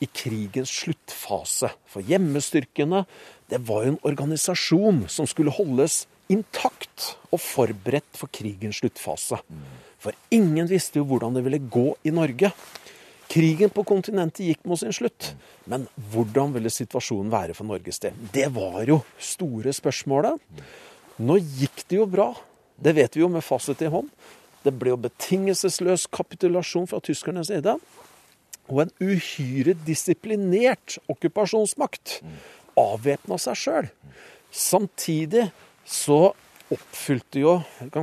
i 0.00 0.08
krigens 0.08 0.72
sluttfase. 0.72 1.68
For 1.90 2.04
hjemmestyrkene 2.04 3.04
det 3.52 3.60
var 3.68 3.84
jo 3.84 3.94
en 3.94 4.02
organisasjon 4.08 5.04
som 5.12 5.28
skulle 5.28 5.52
holdes 5.52 6.06
intakt 6.32 7.14
og 7.32 7.40
forberedt 7.44 8.16
for 8.16 8.32
krigens 8.32 8.80
sluttfase. 8.80 9.40
For 10.00 10.16
ingen 10.32 10.68
visste 10.70 11.00
jo 11.00 11.08
hvordan 11.08 11.36
det 11.36 11.44
ville 11.44 11.60
gå 11.60 11.90
i 12.08 12.12
Norge. 12.14 12.52
Krigen 13.28 13.72
på 13.74 13.84
kontinentet 13.84 14.46
gikk 14.46 14.64
mot 14.68 14.80
sin 14.80 14.94
slutt. 14.94 15.34
Men 15.68 15.86
hvordan 16.12 16.54
ville 16.54 16.72
situasjonen 16.72 17.32
være 17.32 17.56
for 17.56 17.68
Norges 17.68 18.00
del? 18.00 18.16
Det 18.32 18.48
var 18.54 18.80
jo 18.88 19.02
store 19.20 19.74
spørsmålet. 19.76 20.40
Nå 21.20 21.36
gikk 21.60 21.84
det 21.90 21.98
jo 22.00 22.08
bra. 22.08 22.30
Det 22.78 22.94
vet 22.96 23.16
vi 23.16 23.24
jo 23.24 23.30
med 23.32 23.44
fasit 23.44 23.82
i 23.84 23.90
hånd. 23.92 24.08
Det 24.64 24.72
ble 24.74 24.94
jo 24.94 25.00
betingelsesløs 25.04 26.08
kapitulasjon 26.14 26.88
fra 26.90 27.00
tyskernes 27.04 27.50
side 27.52 27.76
og 28.68 28.82
en 28.82 28.90
uhyre 29.00 29.72
disiplinert 29.86 30.98
okkupasjonsmakt 31.08 32.18
avvæpna 32.78 33.38
seg 33.40 33.56
sjøl. 33.58 33.88
Samtidig 34.52 35.48
så 35.88 36.34
oppfylte 36.72 37.40
jo 37.40 37.54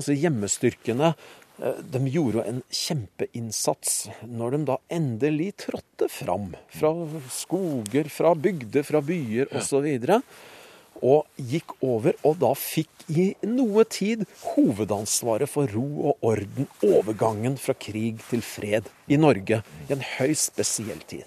si, 0.02 0.18
hjemmestyrkene 0.24 1.14
De 1.92 2.02
gjorde 2.12 2.44
en 2.50 2.60
kjempeinnsats 2.68 3.94
når 4.28 4.58
de 4.58 4.60
da 4.68 4.76
endelig 4.92 5.54
trådte 5.64 6.10
fram. 6.12 6.52
Fra 6.76 6.92
skoger, 7.32 8.10
fra 8.12 8.34
bygder, 8.36 8.84
fra 8.84 9.02
byer 9.06 9.54
osv. 9.56 9.88
Og, 9.88 10.18
og 11.06 11.46
gikk 11.52 11.78
over, 11.84 12.18
og 12.28 12.42
da 12.44 12.52
fikk 12.60 13.06
i 13.12 13.30
noe 13.48 13.86
tid 13.88 14.26
hovedansvaret 14.56 15.52
for 15.52 15.72
ro 15.72 15.86
og 16.12 16.28
orden, 16.28 16.68
overgangen 16.84 17.56
fra 17.62 17.76
krig 17.78 18.20
til 18.32 18.44
fred 18.44 18.92
i 19.08 19.20
Norge, 19.20 19.62
i 19.88 19.96
en 19.96 20.04
høyst 20.18 20.52
spesiell 20.52 21.04
tid. 21.08 21.24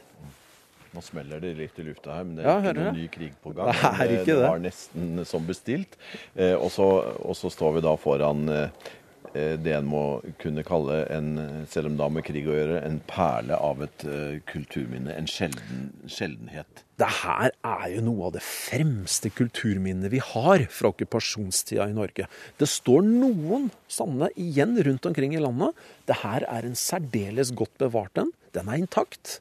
Nå 0.89 1.03
smeller 1.05 1.41
det 1.45 1.51
litt 1.59 1.77
i 1.79 1.85
lufta 1.85 2.15
her, 2.17 2.25
men 2.25 2.39
det 2.39 2.47
er 2.47 2.49
ja, 2.49 2.61
ikke 2.63 2.79
noen 2.79 2.97
ny 2.97 3.09
krig 3.13 3.35
på 3.45 3.53
gang. 3.55 3.69
Det, 3.99 4.07
det. 4.09 4.23
det 4.25 4.37
var 4.41 4.63
nesten 4.63 5.25
som 5.29 5.45
bestilt. 5.47 5.99
Eh, 6.33 6.55
og, 6.57 6.73
så, 6.73 7.51
står 7.53 7.77
vi 7.77 7.83
da 7.85 7.93
foran 8.01 8.49
eh, 8.49 8.87
Eh, 8.89 8.98
det 9.35 9.75
en 9.77 9.89
må 9.89 10.03
kunne 10.41 10.65
kalle, 10.67 11.03
en, 11.13 11.67
selv 11.69 11.91
om 11.91 11.97
det 11.99 12.05
har 12.05 12.13
med 12.15 12.25
krig 12.27 12.47
å 12.49 12.55
gjøre, 12.57 12.81
en 12.85 12.99
perle 13.09 13.57
av 13.61 13.83
et 13.85 14.05
uh, 14.09 14.39
kulturminne. 14.49 15.13
En 15.15 15.29
sjelden, 15.31 15.89
sjeldenhet. 16.11 16.83
Det 16.99 17.11
her 17.21 17.53
er 17.53 17.85
jo 17.93 18.05
noe 18.09 18.29
av 18.29 18.35
det 18.35 18.43
fremste 18.43 19.31
kulturminnet 19.31 20.11
vi 20.15 20.23
har 20.33 20.65
fra 20.73 20.91
okkupasjonstida 20.95 21.87
i 21.91 21.97
Norge. 21.97 22.27
Det 22.59 22.71
står 22.71 23.05
noen 23.07 23.69
sanne 23.91 24.31
igjen 24.41 24.75
rundt 24.87 25.07
omkring 25.11 25.37
i 25.37 25.43
landet. 25.43 25.77
Det 26.09 26.21
her 26.25 26.47
er 26.49 26.67
en 26.67 26.79
særdeles 26.79 27.53
godt 27.59 27.77
bevart 27.83 28.19
en. 28.19 28.33
Den 28.57 28.73
er 28.73 28.81
intakt. 28.81 29.39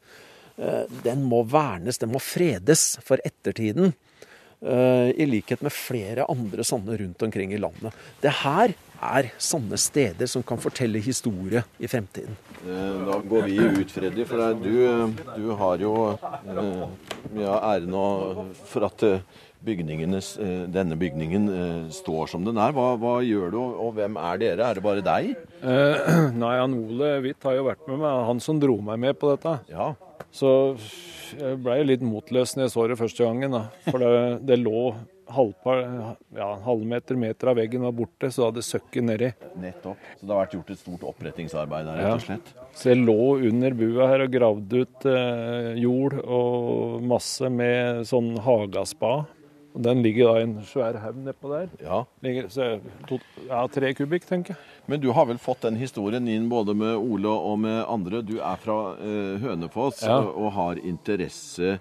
Uh, 0.60 0.84
den 1.08 1.24
må 1.26 1.42
vernes, 1.48 2.02
den 2.04 2.14
må 2.14 2.22
fredes 2.24 2.98
for 3.08 3.24
ettertiden. 3.26 3.96
I 4.58 5.26
likhet 5.30 5.62
med 5.62 5.70
flere 5.70 6.24
andre 6.34 6.64
sånne 6.66 6.96
rundt 6.98 7.22
omkring 7.22 7.52
i 7.54 7.60
landet. 7.62 7.94
Det 8.24 8.32
her 8.40 8.72
er 9.04 9.32
sanne 9.42 9.78
steder 9.80 10.30
som 10.30 10.44
kan 10.46 10.60
fortelle 10.62 11.02
historie 11.04 11.64
i 11.80 11.90
fremtiden. 11.90 12.38
Eh, 12.66 13.02
da 13.08 13.18
går 13.22 13.46
vi 13.48 13.58
ut, 13.58 13.92
Freddy, 13.94 14.26
for 14.28 14.56
du, 14.62 15.14
du 15.38 15.52
har 15.60 15.84
jo 15.84 15.94
eh, 16.18 16.88
mye 17.36 17.52
av 17.52 17.60
æren 17.70 17.98
for 18.68 18.88
at 18.88 19.06
eh, 19.06 19.44
denne 19.68 20.96
bygningen 20.96 21.50
står 21.92 22.30
som 22.32 22.46
den 22.46 22.60
er. 22.62 22.74
Hva, 22.78 22.92
hva, 23.02 23.18
gjør 23.26 23.54
du, 23.54 23.60
og 23.60 23.96
hvem 23.98 24.18
er 24.22 24.42
dere? 24.42 24.70
Er 24.70 24.78
det 24.78 24.86
bare 24.86 25.06
deg? 25.06 25.34
Eh, 25.62 26.14
nei, 26.44 26.56
han 26.62 26.78
Ole 26.78 27.18
Hvitt 27.26 27.48
har 27.48 27.58
jo 27.58 27.68
vært 27.68 27.86
med 27.90 28.02
meg. 28.04 28.24
Han 28.30 28.42
som 28.44 28.62
dro 28.62 28.78
meg 28.86 29.02
med 29.04 29.20
på 29.20 29.34
dette. 29.34 29.58
Ja. 29.74 29.92
Så 30.34 30.50
jeg 31.36 31.60
blei 31.64 31.82
litt 31.86 32.06
motløs 32.06 32.56
når 32.56 32.68
jeg 32.68 32.74
så 32.74 32.88
det 32.90 33.00
første 33.00 33.28
gangen. 33.28 33.58
Da. 33.58 33.64
For 33.90 34.02
det, 34.02 34.14
det 34.48 34.60
lå 34.62 34.92
halvpar, 35.34 35.84
ja, 36.38 36.50
halvmeter, 36.66 37.20
meter 37.20 37.52
av 37.52 37.60
veggen 37.60 37.86
var 37.88 37.96
borte, 37.96 38.30
så 38.34 38.48
hadde 38.48 38.64
søkket 38.66 39.06
nedi. 39.08 39.32
Nettopp. 39.62 40.02
Så 40.20 40.26
det 40.26 40.34
har 40.34 40.44
vært 40.44 40.58
gjort 40.58 40.74
et 40.74 40.82
stort 40.82 41.08
opprettingsarbeid 41.12 41.90
der, 41.90 42.02
rett 42.02 42.18
og 42.18 42.26
slett? 42.26 42.52
Ja. 42.56 42.68
Så 42.78 42.92
jeg 42.92 43.02
lå 43.04 43.22
under 43.50 43.78
bua 43.78 44.12
her 44.12 44.26
og 44.28 44.36
gravde 44.36 44.84
ut 44.84 45.10
eh, 45.10 45.72
jord 45.82 46.20
og 46.24 47.02
masse 47.08 47.50
med 47.54 48.06
sånn 48.10 48.36
hagaspa. 48.46 49.16
Og 49.78 49.84
Den 49.86 50.02
ligger 50.02 50.32
da 50.32 50.40
i 50.40 50.46
en 50.48 50.56
svær 50.66 50.98
haug 51.04 51.20
nedpå 51.22 51.52
der. 51.52 51.68
Ja. 51.86 52.00
Ligger, 52.26 52.48
så 52.50 52.70
to, 53.10 53.20
ja, 53.46 53.62
Tre 53.70 53.92
kubikk, 53.94 54.26
tenker 54.26 54.56
jeg. 54.56 54.74
Men 54.90 55.02
du 55.04 55.12
har 55.14 55.28
vel 55.30 55.38
fått 55.42 55.68
den 55.68 55.78
historien 55.78 56.26
inn 56.32 56.48
både 56.50 56.74
med 56.78 56.96
Ole 56.98 57.30
og 57.30 57.60
med 57.62 57.84
andre. 57.84 58.24
Du 58.26 58.40
er 58.40 58.58
fra 58.64 58.96
eh, 58.98 59.38
Hønefoss 59.44 60.02
ja. 60.08 60.18
og, 60.18 60.32
og 60.40 60.54
har 60.58 60.82
interesse 60.82 61.78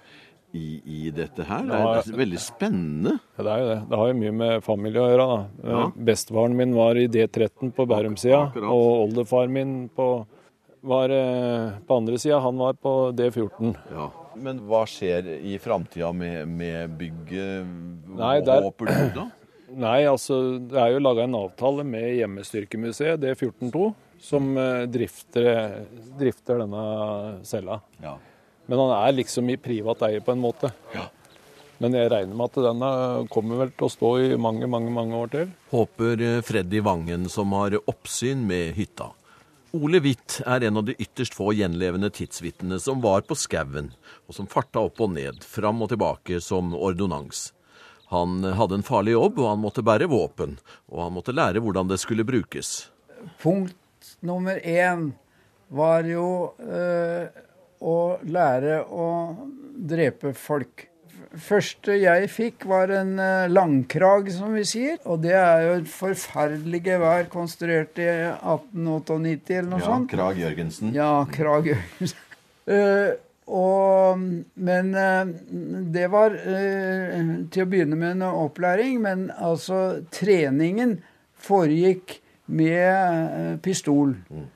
i, 0.56 0.80
i, 0.84 1.00
dette 1.14 1.44
her? 1.46 1.64
Det 1.68 1.76
er, 1.78 2.00
det 2.00 2.14
er 2.14 2.20
veldig 2.22 2.40
spennende. 2.42 3.16
Ja, 3.36 3.44
det 3.46 3.52
er 3.52 3.62
jo 3.62 3.68
det. 3.68 3.78
Det 3.90 4.00
har 4.00 4.10
jo 4.10 4.18
mye 4.22 4.34
med 4.40 4.64
familie 4.66 5.02
å 5.02 5.08
gjøre. 5.12 5.26
da. 5.30 5.70
Ja. 5.72 5.82
Bestefaren 6.10 6.56
min 6.58 6.74
var 6.76 7.00
i 7.00 7.06
D13 7.12 7.72
på 7.76 7.86
Bærumsida, 7.90 8.42
og 8.64 8.86
oldefaren 9.06 9.54
min 9.54 9.74
på, 9.96 10.10
var 10.86 11.14
eh, 11.14 11.80
på 11.86 11.98
andre 12.02 12.20
sida. 12.22 12.40
Han 12.44 12.62
var 12.62 12.78
på 12.80 12.94
D14. 13.16 13.74
Ja. 13.94 14.10
Men 14.36 14.60
hva 14.68 14.82
skjer 14.88 15.28
i 15.38 15.56
framtida 15.62 16.12
med, 16.12 16.44
med 16.48 16.96
bygget? 17.00 17.74
Hva 18.10 18.20
Nei, 18.20 18.36
der... 18.44 18.64
håper 18.66 18.90
du 18.92 19.20
da? 19.20 19.28
Nei, 19.86 20.00
altså 20.08 20.58
det 20.62 20.78
er 20.78 20.94
jo 20.94 21.02
laga 21.02 21.24
en 21.26 21.36
avtale 21.36 21.84
med 21.84 22.06
Hjemmestyrkemuseet, 22.20 23.18
D14-2, 23.20 23.88
som 24.22 24.52
eh, 24.60 24.86
drifter, 24.88 25.50
drifter 26.16 26.62
denne 26.62 26.84
cella. 27.44 27.80
Ja. 28.02 28.14
Men 28.66 28.82
han 28.82 28.94
er 28.96 29.18
liksom 29.20 29.50
i 29.52 29.58
privat 29.60 30.02
eie 30.08 30.22
på 30.24 30.34
en 30.34 30.42
måte. 30.42 30.72
Ja. 30.94 31.08
Men 31.82 31.92
jeg 31.92 32.08
regner 32.08 32.36
med 32.36 32.48
at 32.48 32.62
denne 32.64 32.90
kommer 33.32 33.60
vel 33.60 33.72
til 33.76 33.86
å 33.86 33.92
stå 33.92 34.10
i 34.24 34.28
mange, 34.40 34.68
mange, 34.70 34.92
mange 34.94 35.18
år 35.18 35.32
til. 35.34 35.50
Håper 35.72 36.22
eh, 36.24 36.40
Freddy 36.46 36.80
Vangen, 36.84 37.28
som 37.32 37.52
har 37.56 37.76
oppsyn 37.84 38.46
med 38.48 38.72
hytta. 38.78 39.10
Ole 39.76 40.00
Hvitt 40.00 40.38
er 40.48 40.64
en 40.64 40.80
av 40.80 40.86
de 40.88 40.94
ytterst 40.96 41.36
få 41.36 41.50
gjenlevende 41.52 42.08
tidsvitnene 42.16 42.78
som 42.80 43.02
var 43.04 43.26
på 43.28 43.36
skauen, 43.36 43.90
og 44.24 44.38
som 44.38 44.48
farta 44.48 44.80
opp 44.88 45.02
og 45.04 45.12
ned, 45.18 45.42
fram 45.44 45.84
og 45.84 45.90
tilbake 45.92 46.40
som 46.40 46.72
ordonnans. 46.72 47.50
Han 48.08 48.40
hadde 48.56 48.78
en 48.78 48.86
farlig 48.86 49.16
jobb, 49.16 49.40
og 49.42 49.50
han 49.50 49.60
måtte 49.60 49.84
bære 49.84 50.08
våpen, 50.08 50.56
og 50.88 51.02
han 51.02 51.16
måtte 51.18 51.34
lære 51.34 51.60
hvordan 51.60 51.90
det 51.90 51.98
skulle 52.00 52.24
brukes. 52.24 52.86
Punkt 53.42 54.14
nummer 54.24 54.62
én 54.62 55.10
var 55.68 56.06
jo 56.08 56.54
øh, 56.62 57.26
å 57.80 57.96
lære 58.24 58.82
å 58.88 59.08
drepe 59.76 60.32
folk. 60.36 60.86
Første 61.36 61.96
jeg 61.98 62.28
fikk, 62.32 62.64
var 62.70 62.90
en 62.96 63.16
uh, 63.20 63.48
langkrag, 63.50 64.30
som 64.32 64.54
vi 64.56 64.62
sier. 64.68 64.96
Og 65.04 65.20
det 65.24 65.34
er 65.36 65.64
jo 65.66 65.74
et 65.80 65.90
forferdelig 65.90 66.80
gevær 66.86 67.28
konstruert 67.32 67.98
i 68.00 68.08
1898 68.08 69.58
eller 69.58 69.70
noe 69.74 69.82
ja, 69.82 69.90
sånt. 69.90 70.10
Krag 70.12 70.40
Jørgensen. 70.40 70.94
Ja, 70.96 71.10
Krag 71.32 71.68
Jørgensen. 71.72 72.22
Uh, 72.70 73.12
og, 73.60 74.22
men 74.68 74.94
uh, 74.96 75.28
det 75.94 76.06
var 76.14 76.38
til 76.38 77.66
å 77.66 77.68
begynne 77.68 77.98
med 78.00 78.16
en 78.16 78.24
opplæring. 78.30 78.96
Men 79.04 79.28
altså, 79.36 80.00
treningen 80.14 80.98
foregikk 81.36 82.20
med 82.46 83.60
pistol. 83.66 84.16
Mm. 84.30 84.50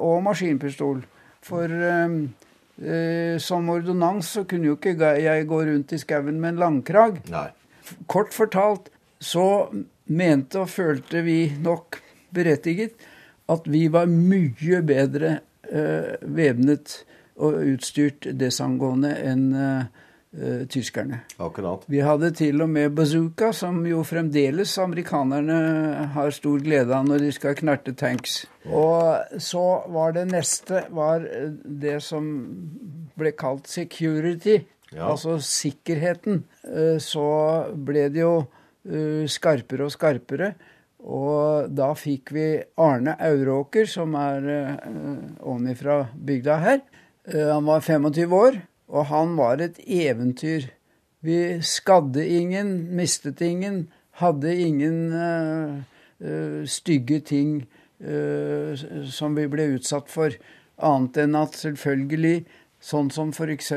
og 0.00 0.20
maskinpistol. 0.22 1.00
For 1.44 1.72
eh, 1.72 3.36
som 3.40 3.70
ordonnans 3.72 4.34
så 4.36 4.44
kunne 4.48 4.70
jo 4.70 4.78
ikke 4.78 5.14
jeg 5.20 5.48
gå 5.48 5.62
rundt 5.68 5.94
i 5.96 6.00
skauen 6.00 6.40
med 6.40 6.54
en 6.54 6.62
langkrag. 6.64 7.22
Nei. 7.32 7.48
Kort 8.10 8.34
fortalt 8.36 8.90
så 9.20 9.68
mente 10.10 10.62
og 10.62 10.70
følte 10.72 11.22
vi 11.26 11.38
nok 11.60 12.00
berettiget 12.34 12.94
at 13.50 13.66
vi 13.66 13.86
var 13.90 14.10
mye 14.10 14.80
bedre 14.86 15.40
eh, 15.70 16.14
væpnet 16.22 17.00
og 17.40 17.56
utstyrt 17.72 18.28
desangående 18.36 19.14
enn 19.24 19.44
uh, 19.56 19.84
tyskerne. 20.70 21.24
Akkurat. 21.42 21.82
Vi 21.90 21.98
hadde 22.06 22.28
til 22.38 22.62
og 22.62 22.68
med 22.70 22.92
bazooka, 22.94 23.48
som 23.56 23.80
jo 23.88 24.04
fremdeles 24.06 24.76
amerikanerne 24.78 25.56
har 26.14 26.30
stor 26.36 26.62
glede 26.62 26.94
av 26.94 27.08
når 27.08 27.24
de 27.24 27.32
skal 27.34 27.56
knerte 27.58 27.96
tanks. 27.98 28.44
Og 28.70 29.40
så 29.42 29.64
var 29.90 30.14
det 30.14 30.28
neste 30.30 30.84
var 30.94 31.26
det 31.82 31.96
som 32.06 32.30
ble 33.18 33.34
kalt 33.34 33.66
security, 33.66 34.60
ja. 34.92 35.10
altså 35.10 35.40
sikkerheten. 35.42 36.44
Så 37.02 37.26
ble 37.74 38.06
det 38.14 38.22
jo 38.22 38.36
skarpere 39.26 39.90
og 39.90 39.96
skarpere. 39.98 40.54
Og 41.00 41.70
da 41.72 41.92
fikk 41.96 42.32
vi 42.36 42.46
Arne 42.80 43.14
Auråker, 43.24 43.88
som 43.88 44.14
er 44.20 44.48
uh, 44.48 44.80
ovenifra 45.40 46.02
bygda 46.14 46.56
her. 46.60 46.82
Uh, 47.24 47.46
han 47.54 47.64
var 47.68 47.80
25 47.80 48.34
år, 48.36 48.60
og 48.90 49.06
han 49.10 49.36
var 49.38 49.62
et 49.62 49.78
eventyr. 49.86 50.68
Vi 51.20 51.60
skadde 51.62 52.24
ingen, 52.26 52.72
mistet 52.96 53.40
ingen, 53.44 53.84
hadde 54.20 54.54
ingen 54.56 55.12
uh, 55.14 55.80
uh, 56.24 56.62
stygge 56.66 57.20
ting 57.20 57.60
som 59.12 59.34
vi 59.36 59.42
ble 59.52 59.66
utsatt 59.74 60.06
for. 60.08 60.32
Annet 60.80 61.18
enn 61.20 61.34
at 61.36 61.58
selvfølgelig, 61.60 62.46
sånn 62.80 63.10
som 63.12 63.28
f.eks. 63.28 63.74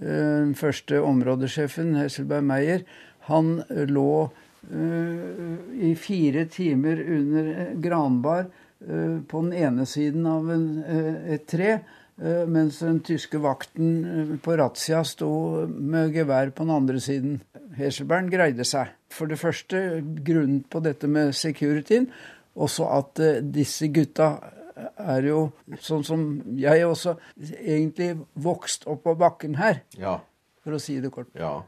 den 0.00 0.54
første 0.56 1.02
områdesjefen, 1.04 1.90
Hesselberg 2.00 2.46
Meyer, 2.48 2.86
han 3.28 3.58
lå 3.92 4.30
i 4.72 5.92
fire 6.00 6.46
timer 6.48 7.02
under 7.18 7.52
granbar 7.84 8.48
på 8.80 9.44
den 9.44 9.52
ene 9.52 9.84
siden 9.84 10.24
av 10.32 10.48
en, 10.56 10.66
et 11.28 11.44
tre, 11.52 11.76
mens 12.16 12.78
den 12.80 13.02
tyske 13.04 13.36
vakten 13.44 14.38
på 14.40 14.54
razzia 14.56 15.02
sto 15.04 15.28
med 15.68 16.14
gevær 16.16 16.48
på 16.56 16.64
den 16.64 16.72
andre 16.72 17.00
siden. 17.04 17.34
Heselberg 17.76 18.30
greide 18.32 18.64
seg. 18.64 18.94
For 19.12 19.28
det 19.28 19.36
første 19.36 19.82
grunnen 20.24 20.62
på 20.64 20.80
dette 20.84 21.10
med 21.12 21.34
securityen, 21.36 22.08
også 22.56 22.88
at 22.88 23.20
disse 23.52 23.90
gutta 23.92 24.30
er 24.96 25.28
jo 25.28 25.42
sånn 25.80 26.06
som 26.08 26.24
jeg 26.56 26.86
også, 26.88 27.18
egentlig 27.60 28.14
vokst 28.32 28.88
opp 28.88 29.04
på 29.04 29.16
bakken 29.20 29.60
her. 29.60 29.82
Ja 30.00 30.18
for 30.66 30.74
å 30.74 30.82
si 30.82 30.96
det 30.98 31.12
kort. 31.14 31.30
Ja. 31.38 31.60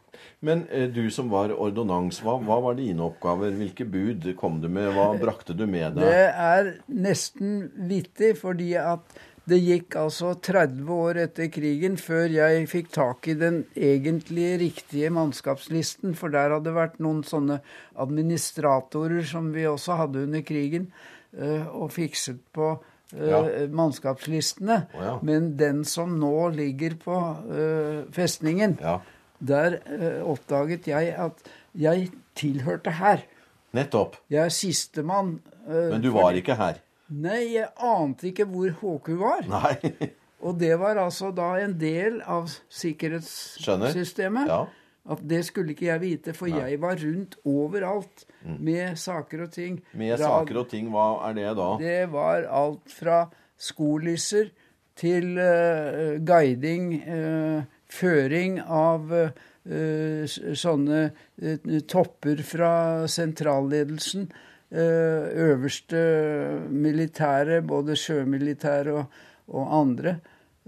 Men 0.43 0.65
eh, 0.75 0.89
du 0.91 1.05
som 1.15 1.31
var 1.31 1.53
ordonnans, 1.55 2.19
hva, 2.27 2.35
hva, 2.43 2.59
var 2.65 2.75
dine 2.81 3.05
oppgaver? 3.07 3.55
Hvilke 3.55 3.87
bud 3.87 4.27
kom 4.41 4.59
du 4.59 4.67
med? 4.67 4.91
Hva 4.97 5.13
brakte 5.21 5.55
du 5.55 5.69
med 5.71 5.95
deg? 5.95 6.03
Det 6.03 6.25
er 6.27 6.73
nesten 7.07 7.61
vittig, 7.87 8.35
fordi 8.41 8.73
at 8.83 9.21
det 9.49 9.59
gikk 9.63 9.97
altså 9.99 10.33
30 10.45 10.91
år 10.93 11.21
etter 11.25 11.49
krigen 11.53 11.97
før 12.01 12.29
jeg 12.33 12.67
fikk 12.71 12.91
tak 12.95 13.29
i 13.31 13.35
den 13.39 13.63
egentlig 13.75 14.51
riktige 14.63 15.11
mannskapslisten, 15.15 16.15
for 16.19 16.33
der 16.35 16.55
hadde 16.55 16.69
det 16.69 16.77
vært 16.77 16.99
noen 17.05 17.23
sånne 17.27 17.61
administratorer 17.99 19.27
som 19.29 19.51
vi 19.55 19.67
også 19.69 19.99
hadde 20.03 20.27
under 20.29 20.45
krigen, 20.47 20.91
eh, 21.37 21.67
og 21.67 21.93
fikset 21.97 22.41
på 22.57 22.77
ja. 23.17 23.41
Eh, 23.41 23.69
mannskapslistene. 23.73 24.83
Oh, 24.93 25.05
ja. 25.05 25.15
Men 25.25 25.55
den 25.61 25.81
som 25.89 26.19
nå 26.21 26.51
ligger 26.53 26.99
på 27.01 27.17
uh, 27.49 28.03
festningen, 28.13 28.77
ja. 28.83 28.99
der 29.41 29.79
oppdaget 30.29 30.91
jeg 30.91 31.15
at 31.17 31.49
jeg 31.73 32.11
tilhørte 32.37 32.99
her. 32.99 33.25
Nettopp. 33.73 34.19
Jeg 34.29 34.45
er 34.45 34.53
sistemann. 34.53 35.39
Men 35.65 36.05
du 36.05 36.11
var 36.13 36.37
ikke 36.37 36.57
her? 36.61 36.83
Nei, 37.09 37.55
jeg 37.55 37.71
ante 37.81 38.29
ikke 38.31 38.45
hvor 38.49 38.75
HK 38.81 39.13
var. 39.21 39.47
Nei. 39.49 40.09
Og 40.47 40.59
det 40.61 40.75
var 40.79 41.01
altså 41.03 41.33
da 41.35 41.55
en 41.59 41.75
del 41.81 42.21
av 42.23 42.51
sikkerhetssystemet. 42.71 44.51
Ja. 44.51 44.61
At 45.09 45.23
det 45.25 45.41
skulle 45.49 45.73
ikke 45.73 45.89
jeg 45.89 46.03
vite, 46.03 46.35
for 46.37 46.53
Nei. 46.53 46.61
jeg 46.61 46.81
var 46.83 47.01
rundt 47.01 47.39
overalt 47.49 48.27
mm. 48.45 48.59
med 48.61 48.99
saker 49.01 49.47
og 49.47 49.53
ting. 49.55 49.81
Med 49.97 50.21
saker 50.21 50.63
og 50.63 50.69
ting, 50.71 50.91
hva 50.93 51.09
er 51.31 51.37
det 51.39 51.53
da? 51.59 51.69
Det 51.81 52.01
var 52.13 52.45
alt 52.61 52.93
fra 52.93 53.23
skolisser 53.59 54.53
til 54.99 55.39
uh, 55.41 56.19
guiding, 56.27 56.93
uh, 57.09 57.65
føring 57.89 58.61
av 58.63 59.09
uh, 59.15 60.37
sånne 60.63 61.01
topper 61.89 62.45
fra 62.47 62.75
sentralledelsen. 63.11 64.29
Øverste 64.69 66.01
militære, 66.69 67.63
både 67.65 67.97
sjømilitære 67.97 68.93
og, 68.93 69.05
og 69.49 69.71
andre. 69.81 70.19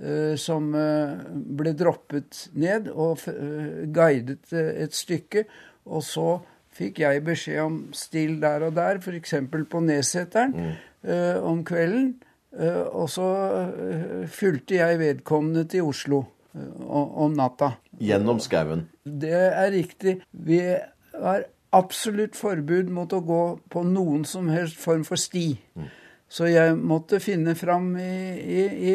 Eh, 0.00 0.32
som 0.40 0.70
eh, 0.72 1.18
ble 1.60 1.74
droppet 1.76 2.46
ned 2.56 2.88
og 2.88 3.20
eh, 3.28 3.84
guidet 3.92 4.48
et 4.56 4.96
stykke. 4.96 5.44
Og 5.92 6.04
så 6.06 6.38
fikk 6.72 7.02
jeg 7.02 7.24
beskjed 7.26 7.60
om 7.60 7.78
still 7.96 8.38
der 8.40 8.64
og 8.70 8.78
der, 8.78 9.00
f.eks. 9.02 9.34
på 9.50 9.82
Neseteren 9.84 10.54
mm. 10.54 10.74
om 11.44 11.64
kvelden. 11.66 12.12
Og 12.96 13.06
så 13.10 13.26
fulgte 14.30 14.78
jeg 14.78 14.98
vedkommende 15.00 15.64
til 15.70 15.86
Oslo 15.86 16.22
om 16.54 17.34
natta. 17.36 17.72
Gjennom 18.00 18.40
skauen? 18.42 18.86
Det 19.04 19.34
er 19.34 19.70
riktig. 19.74 20.16
Vi 20.30 20.60
har 20.62 21.44
absolutt 21.76 22.36
forbud 22.38 22.90
mot 22.90 23.12
å 23.12 23.22
gå 23.24 23.42
på 23.70 23.82
noen 23.86 24.24
som 24.28 24.50
helst 24.50 24.78
form 24.80 25.04
for 25.06 25.20
sti. 25.20 25.54
Mm. 25.78 25.88
Så 26.30 26.46
jeg 26.46 26.76
måtte 26.78 27.18
finne 27.22 27.56
fram 27.58 27.92
i, 27.98 28.10
i, 28.38 28.66
i 28.92 28.94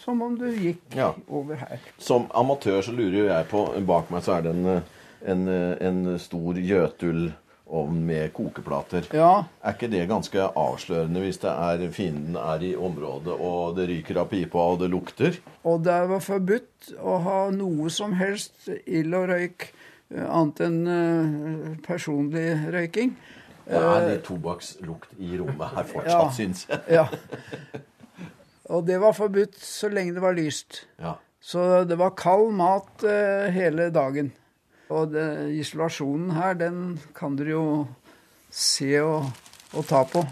som 0.00 0.22
om 0.22 0.36
du 0.38 0.46
gikk 0.48 0.94
ja. 0.96 1.10
over 1.28 1.58
her. 1.60 1.80
Som 1.98 2.28
amatør 2.36 2.80
så 2.84 2.94
lurer 2.94 3.18
jo 3.18 3.26
jeg 3.26 3.48
på 3.50 3.64
Bak 3.88 4.12
meg 4.14 4.22
så 4.24 4.36
er 4.36 4.46
det 4.46 4.54
en, 4.54 4.84
en, 5.32 5.48
en 5.50 6.14
stor 6.22 6.60
gjøtullovn 6.60 7.98
med 8.06 8.30
kokeplater. 8.36 9.08
Ja. 9.16 9.44
Er 9.60 9.76
ikke 9.76 9.90
det 9.92 10.04
ganske 10.08 10.46
avslørende 10.46 11.24
hvis 11.24 11.42
det 11.42 11.52
er 11.52 11.84
fienden 11.92 12.38
er 12.40 12.64
i 12.64 12.72
området, 12.78 13.34
og 13.34 13.76
det 13.76 13.88
ryker 13.90 14.22
av 14.22 14.30
pipa, 14.30 14.62
og 14.62 14.84
det 14.84 14.92
lukter? 14.94 15.40
Og 15.66 15.82
det 15.84 15.98
var 16.12 16.24
forbudt 16.24 16.94
å 17.02 17.18
ha 17.26 17.40
noe 17.52 17.90
som 17.92 18.14
helst 18.16 18.70
ild 18.86 19.16
og 19.18 19.28
røyk 19.32 19.72
annet 20.14 20.62
enn 20.66 20.78
uh, 20.86 21.68
personlig 21.86 22.48
røyking. 22.74 23.16
Det 23.66 23.82
er 23.82 24.04
litt 24.06 24.24
tobakkslukt 24.28 25.16
i 25.18 25.32
rommet 25.40 25.72
her 25.74 25.86
fortsatt, 25.90 26.12
ja, 26.12 26.32
syns 26.36 26.66
jeg. 26.68 26.82
ja. 27.00 27.06
Og 28.70 28.84
det 28.86 29.00
var 29.02 29.14
forbudt 29.14 29.58
så 29.62 29.90
lenge 29.90 30.14
det 30.14 30.22
var 30.22 30.36
lyst. 30.38 30.84
Ja. 31.02 31.16
Så 31.42 31.84
det 31.86 31.98
var 31.98 32.14
kald 32.18 32.52
mat 32.58 33.02
hele 33.54 33.88
dagen. 33.94 34.32
Og 34.90 35.10
det, 35.14 35.26
isolasjonen 35.58 36.30
her, 36.34 36.54
den 36.58 36.80
kan 37.14 37.34
dere 37.38 37.54
jo 37.54 37.66
se 38.50 38.92
og, 39.02 39.30
og 39.74 39.86
ta 39.86 40.02
på. 40.10 40.22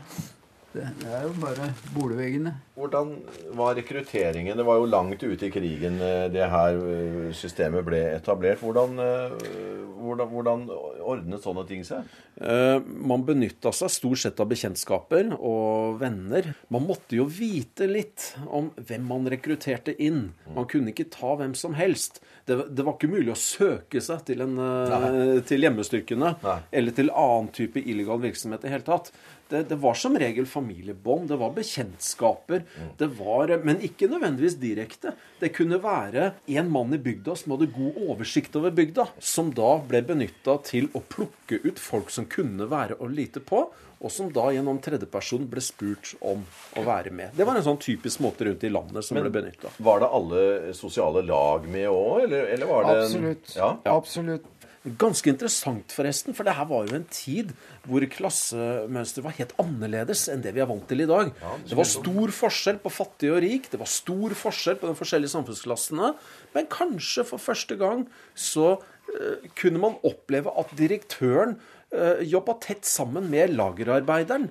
Det, 0.74 0.84
er 1.06 1.26
jo 1.28 1.34
bare 1.38 1.68
boligveggene. 1.94 2.50
Hvordan 2.74 3.12
var 3.54 3.76
rekrutteringen? 3.78 4.56
Det 4.58 4.66
var 4.66 4.80
jo 4.80 4.88
langt 4.90 5.22
ute 5.22 5.46
i 5.46 5.52
krigen 5.54 6.00
eh, 6.02 6.26
det 6.34 6.48
her 6.50 6.78
eh, 6.90 7.28
systemet 7.36 7.86
ble 7.86 8.00
etablert. 8.16 8.58
Hvordan, 8.64 8.98
hvordan, 8.98 10.32
hvordan 10.32 10.66
ordnet 11.04 11.44
sånne 11.44 11.64
ting 11.68 11.84
seg? 11.86 12.10
Eh, 12.34 12.80
man 12.82 13.22
benytta 13.26 13.70
seg 13.74 13.92
stort 13.94 14.22
sett 14.24 14.40
av 14.42 14.48
bekjentskaper 14.50 15.36
og 15.36 16.00
venner. 16.00 16.50
Man 16.74 16.86
måtte 16.88 17.18
jo 17.20 17.28
vite 17.30 17.86
litt 17.86 18.32
om 18.46 18.72
hvem 18.74 19.06
man 19.06 19.28
rekrutterte 19.30 19.94
inn. 20.02 20.32
Man 20.56 20.66
kunne 20.70 20.90
ikke 20.90 21.06
ta 21.14 21.36
hvem 21.38 21.54
som 21.58 21.76
helst. 21.78 22.18
Det, 22.44 22.58
det 22.74 22.84
var 22.84 22.96
ikke 22.96 23.12
mulig 23.12 23.30
å 23.32 23.38
søke 23.38 24.02
seg 24.04 24.26
til, 24.26 24.42
en, 24.44 24.58
eh, 24.58 25.38
til 25.46 25.64
hjemmestyrkene 25.64 26.34
Nei. 26.42 26.58
eller 26.74 26.98
til 26.98 27.14
annen 27.14 27.52
type 27.54 27.80
illegal 27.80 28.20
virksomhet 28.24 28.66
i 28.66 28.74
hele 28.74 28.86
tatt. 28.86 29.12
Det, 29.48 29.62
det, 29.68 29.78
var 29.80 29.94
som 29.98 30.16
regel 30.18 30.46
familiebånd, 30.48 31.28
det 31.28 31.38
var 31.40 31.52
bekjentskaper. 31.56 32.64
Mm. 32.64 32.90
Det 32.98 33.08
var, 33.18 33.52
men 33.64 33.82
ikke 33.84 34.08
nødvendigvis 34.10 34.58
direkte. 34.62 35.14
Det 35.40 35.52
kunne 35.56 35.80
være 35.82 36.30
en 36.56 36.70
mann 36.72 36.96
i 36.96 37.00
bygda 37.02 37.36
som 37.38 37.54
hadde 37.54 37.72
god 37.74 38.00
oversikt 38.08 38.56
over 38.56 38.74
bygda, 38.74 39.08
som 39.20 39.52
da 39.54 39.76
ble 39.84 40.02
benytta 40.06 40.58
til 40.64 40.88
å 40.96 41.04
plukke 41.04 41.60
ut 41.66 41.82
folk 41.82 42.12
som 42.14 42.28
kunne 42.30 42.68
være 42.70 42.98
å 43.00 43.10
lite 43.10 43.44
på, 43.44 43.66
og 44.04 44.12
som 44.12 44.28
da 44.32 44.50
gjennom 44.52 44.78
tredjeperson 44.84 45.46
ble 45.48 45.62
spurt 45.64 46.10
om 46.20 46.42
å 46.76 46.82
være 46.84 47.12
med. 47.14 47.32
Det 47.36 47.46
var 47.48 47.56
en 47.56 47.64
sånn 47.64 47.80
typisk 47.80 48.20
måte 48.24 48.44
rundt 48.44 48.64
i 48.66 48.70
landet 48.72 49.06
som 49.06 49.16
Men, 49.16 49.24
ble 49.24 49.32
benytta. 49.38 49.70
Var 49.86 50.02
det 50.02 50.10
alle 50.18 50.42
sosiale 50.76 51.22
lag 51.24 51.64
med 51.72 51.88
òg, 51.88 52.26
eller, 52.26 52.50
eller, 52.52 52.68
var 52.68 52.84
det 52.84 52.98
Absolutt. 53.04 53.54
En, 53.54 53.62
ja? 53.62 53.70
Absolutt. 53.94 54.50
Ganske 54.84 55.30
interessant, 55.32 55.94
forresten, 55.96 56.34
for 56.36 56.44
det 56.44 56.52
her 56.58 56.66
var 56.68 56.84
jo 56.84 56.98
en 56.98 57.06
tid 57.08 57.54
hvor 57.88 58.04
klassemønsteret 58.12 59.24
var 59.24 59.36
helt 59.38 59.54
annerledes 59.62 60.26
enn 60.28 60.42
det 60.44 60.52
vi 60.52 60.60
er 60.60 60.68
vant 60.68 60.84
til 60.90 61.00
i 61.00 61.06
dag. 61.08 61.30
Ja, 61.40 61.52
det, 61.56 61.70
det 61.70 61.78
var 61.78 61.88
stor 61.88 62.32
forskjell 62.36 62.80
på 62.82 62.92
fattig 62.92 63.30
og 63.32 63.40
rik, 63.46 63.70
det 63.72 63.80
var 63.80 63.88
stor 63.88 64.34
forskjell 64.36 64.76
på 64.82 64.90
de 64.90 64.98
forskjellige 64.98 65.32
samfunnsklassene. 65.32 66.10
Men 66.52 66.68
kanskje 66.68 67.24
for 67.30 67.40
første 67.40 67.78
gang 67.80 68.04
så 68.36 68.74
uh, 68.76 69.46
kunne 69.56 69.80
man 69.80 69.96
oppleve 70.04 70.52
at 70.52 70.76
direktøren 70.76 71.56
uh, 71.96 72.20
jobba 72.20 72.58
tett 72.66 72.84
sammen 72.84 73.32
med 73.32 73.56
lagerarbeideren. 73.56 74.50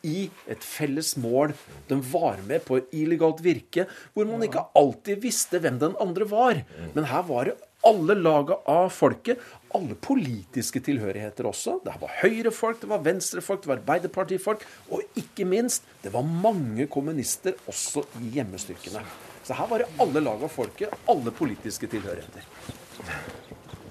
i 0.00 0.30
et 0.48 0.62
felles 0.64 1.10
mål. 1.20 1.52
De 1.88 1.98
var 2.12 2.38
med 2.48 2.62
på 2.64 2.78
illegalt 2.96 3.42
virke, 3.44 3.84
hvor 4.14 4.24
man 4.28 4.44
ikke 4.46 4.62
alltid 4.76 5.20
visste 5.20 5.60
hvem 5.60 5.76
den 5.80 5.96
andre 6.00 6.28
var. 6.28 6.62
Men 6.94 7.08
her 7.10 7.26
var 7.28 7.50
det 7.50 7.58
alle 7.86 8.16
laga 8.18 8.58
av 8.68 8.90
folket. 8.92 9.40
Alle 9.74 9.94
politiske 9.94 10.80
tilhørigheter 10.82 11.46
også. 11.46 11.78
Det 11.84 11.94
var 12.00 12.14
Høyre-folk, 12.22 12.80
det 12.82 12.88
var 12.90 13.04
Venstre-folk, 13.06 13.62
det 13.62 13.70
var 13.70 13.78
arbeiderpartifolk. 13.78 14.64
Og 14.90 15.02
ikke 15.16 15.46
minst, 15.46 15.86
det 16.02 16.12
var 16.14 16.26
mange 16.26 16.88
kommunister 16.90 17.54
også 17.70 18.02
i 18.20 18.32
hjemmestyrkene. 18.38 19.04
Så 19.44 19.54
her 19.54 19.70
var 19.70 19.82
det 19.82 19.92
alle 20.02 20.22
lag 20.24 20.42
av 20.42 20.50
folket, 20.52 20.92
alle 21.08 21.30
politiske 21.34 21.86
tilhørigheter. 21.90 22.42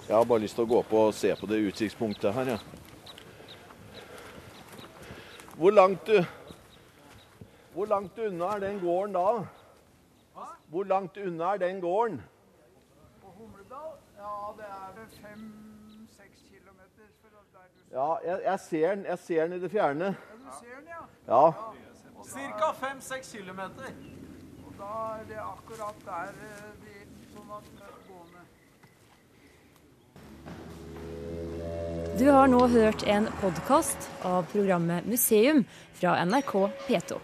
Jeg 0.09 0.15
har 0.15 0.25
bare 0.25 0.41
lyst 0.43 0.55
til 0.57 0.65
å 0.65 0.73
gå 0.73 0.81
på 0.89 1.05
og 1.07 1.15
se 1.15 1.31
på 1.37 1.47
det 1.49 1.61
utsiktspunktet 1.69 2.33
her, 2.33 2.55
ja. 2.55 2.59
Hvor 5.59 5.71
langt 5.75 6.07
du 6.07 6.23
Hvor 7.73 7.85
langt 7.85 8.17
unna 8.17 8.55
er 8.55 8.59
den 8.59 8.79
gården 8.79 9.13
da? 9.13 9.45
Hvor 10.69 10.83
langt 10.83 11.17
unna 11.17 11.53
er 11.53 11.57
den 11.57 11.81
gården? 11.81 12.21
På 13.21 13.27
Humledal? 13.37 13.93
Ja, 14.17 14.33
det 14.57 14.65
er 14.65 14.89
vel 14.97 15.09
fem-seks 15.21 16.43
kilometer 16.49 17.07
fra 17.21 17.41
der 17.53 17.67
du 17.75 17.78
Ja, 17.91 18.15
jeg, 18.25 18.39
jeg, 18.45 18.59
ser 18.59 18.95
den, 18.95 19.05
jeg 19.05 19.19
ser 19.19 19.47
den 19.47 19.53
i 19.53 19.59
det 19.63 19.71
fjerne. 19.71 20.05
Ja, 20.05 20.13
du 20.37 20.49
ser 20.59 20.75
den, 20.77 20.87
ja. 20.87 21.01
Ja. 21.27 21.51
Ca. 22.59 22.69
5-6 22.85 23.37
kilometer. 23.37 23.87
Og 24.67 24.73
da 24.77 24.91
er 25.15 25.23
det 25.29 25.39
akkurat 25.41 25.97
der 26.05 26.29
eh, 26.49 26.69
de 26.83 26.93
sånn 27.33 27.49
at 27.57 27.65
gående 28.05 28.41
Du 32.19 32.25
har 32.29 32.47
nå 32.51 32.67
hørt 32.67 33.03
en 33.07 33.25
podkast 33.41 34.09
av 34.27 34.45
programmet 34.53 35.07
Museum 35.09 35.63
fra 35.97 36.25
NRK 36.25 36.53
P2. 36.85 37.17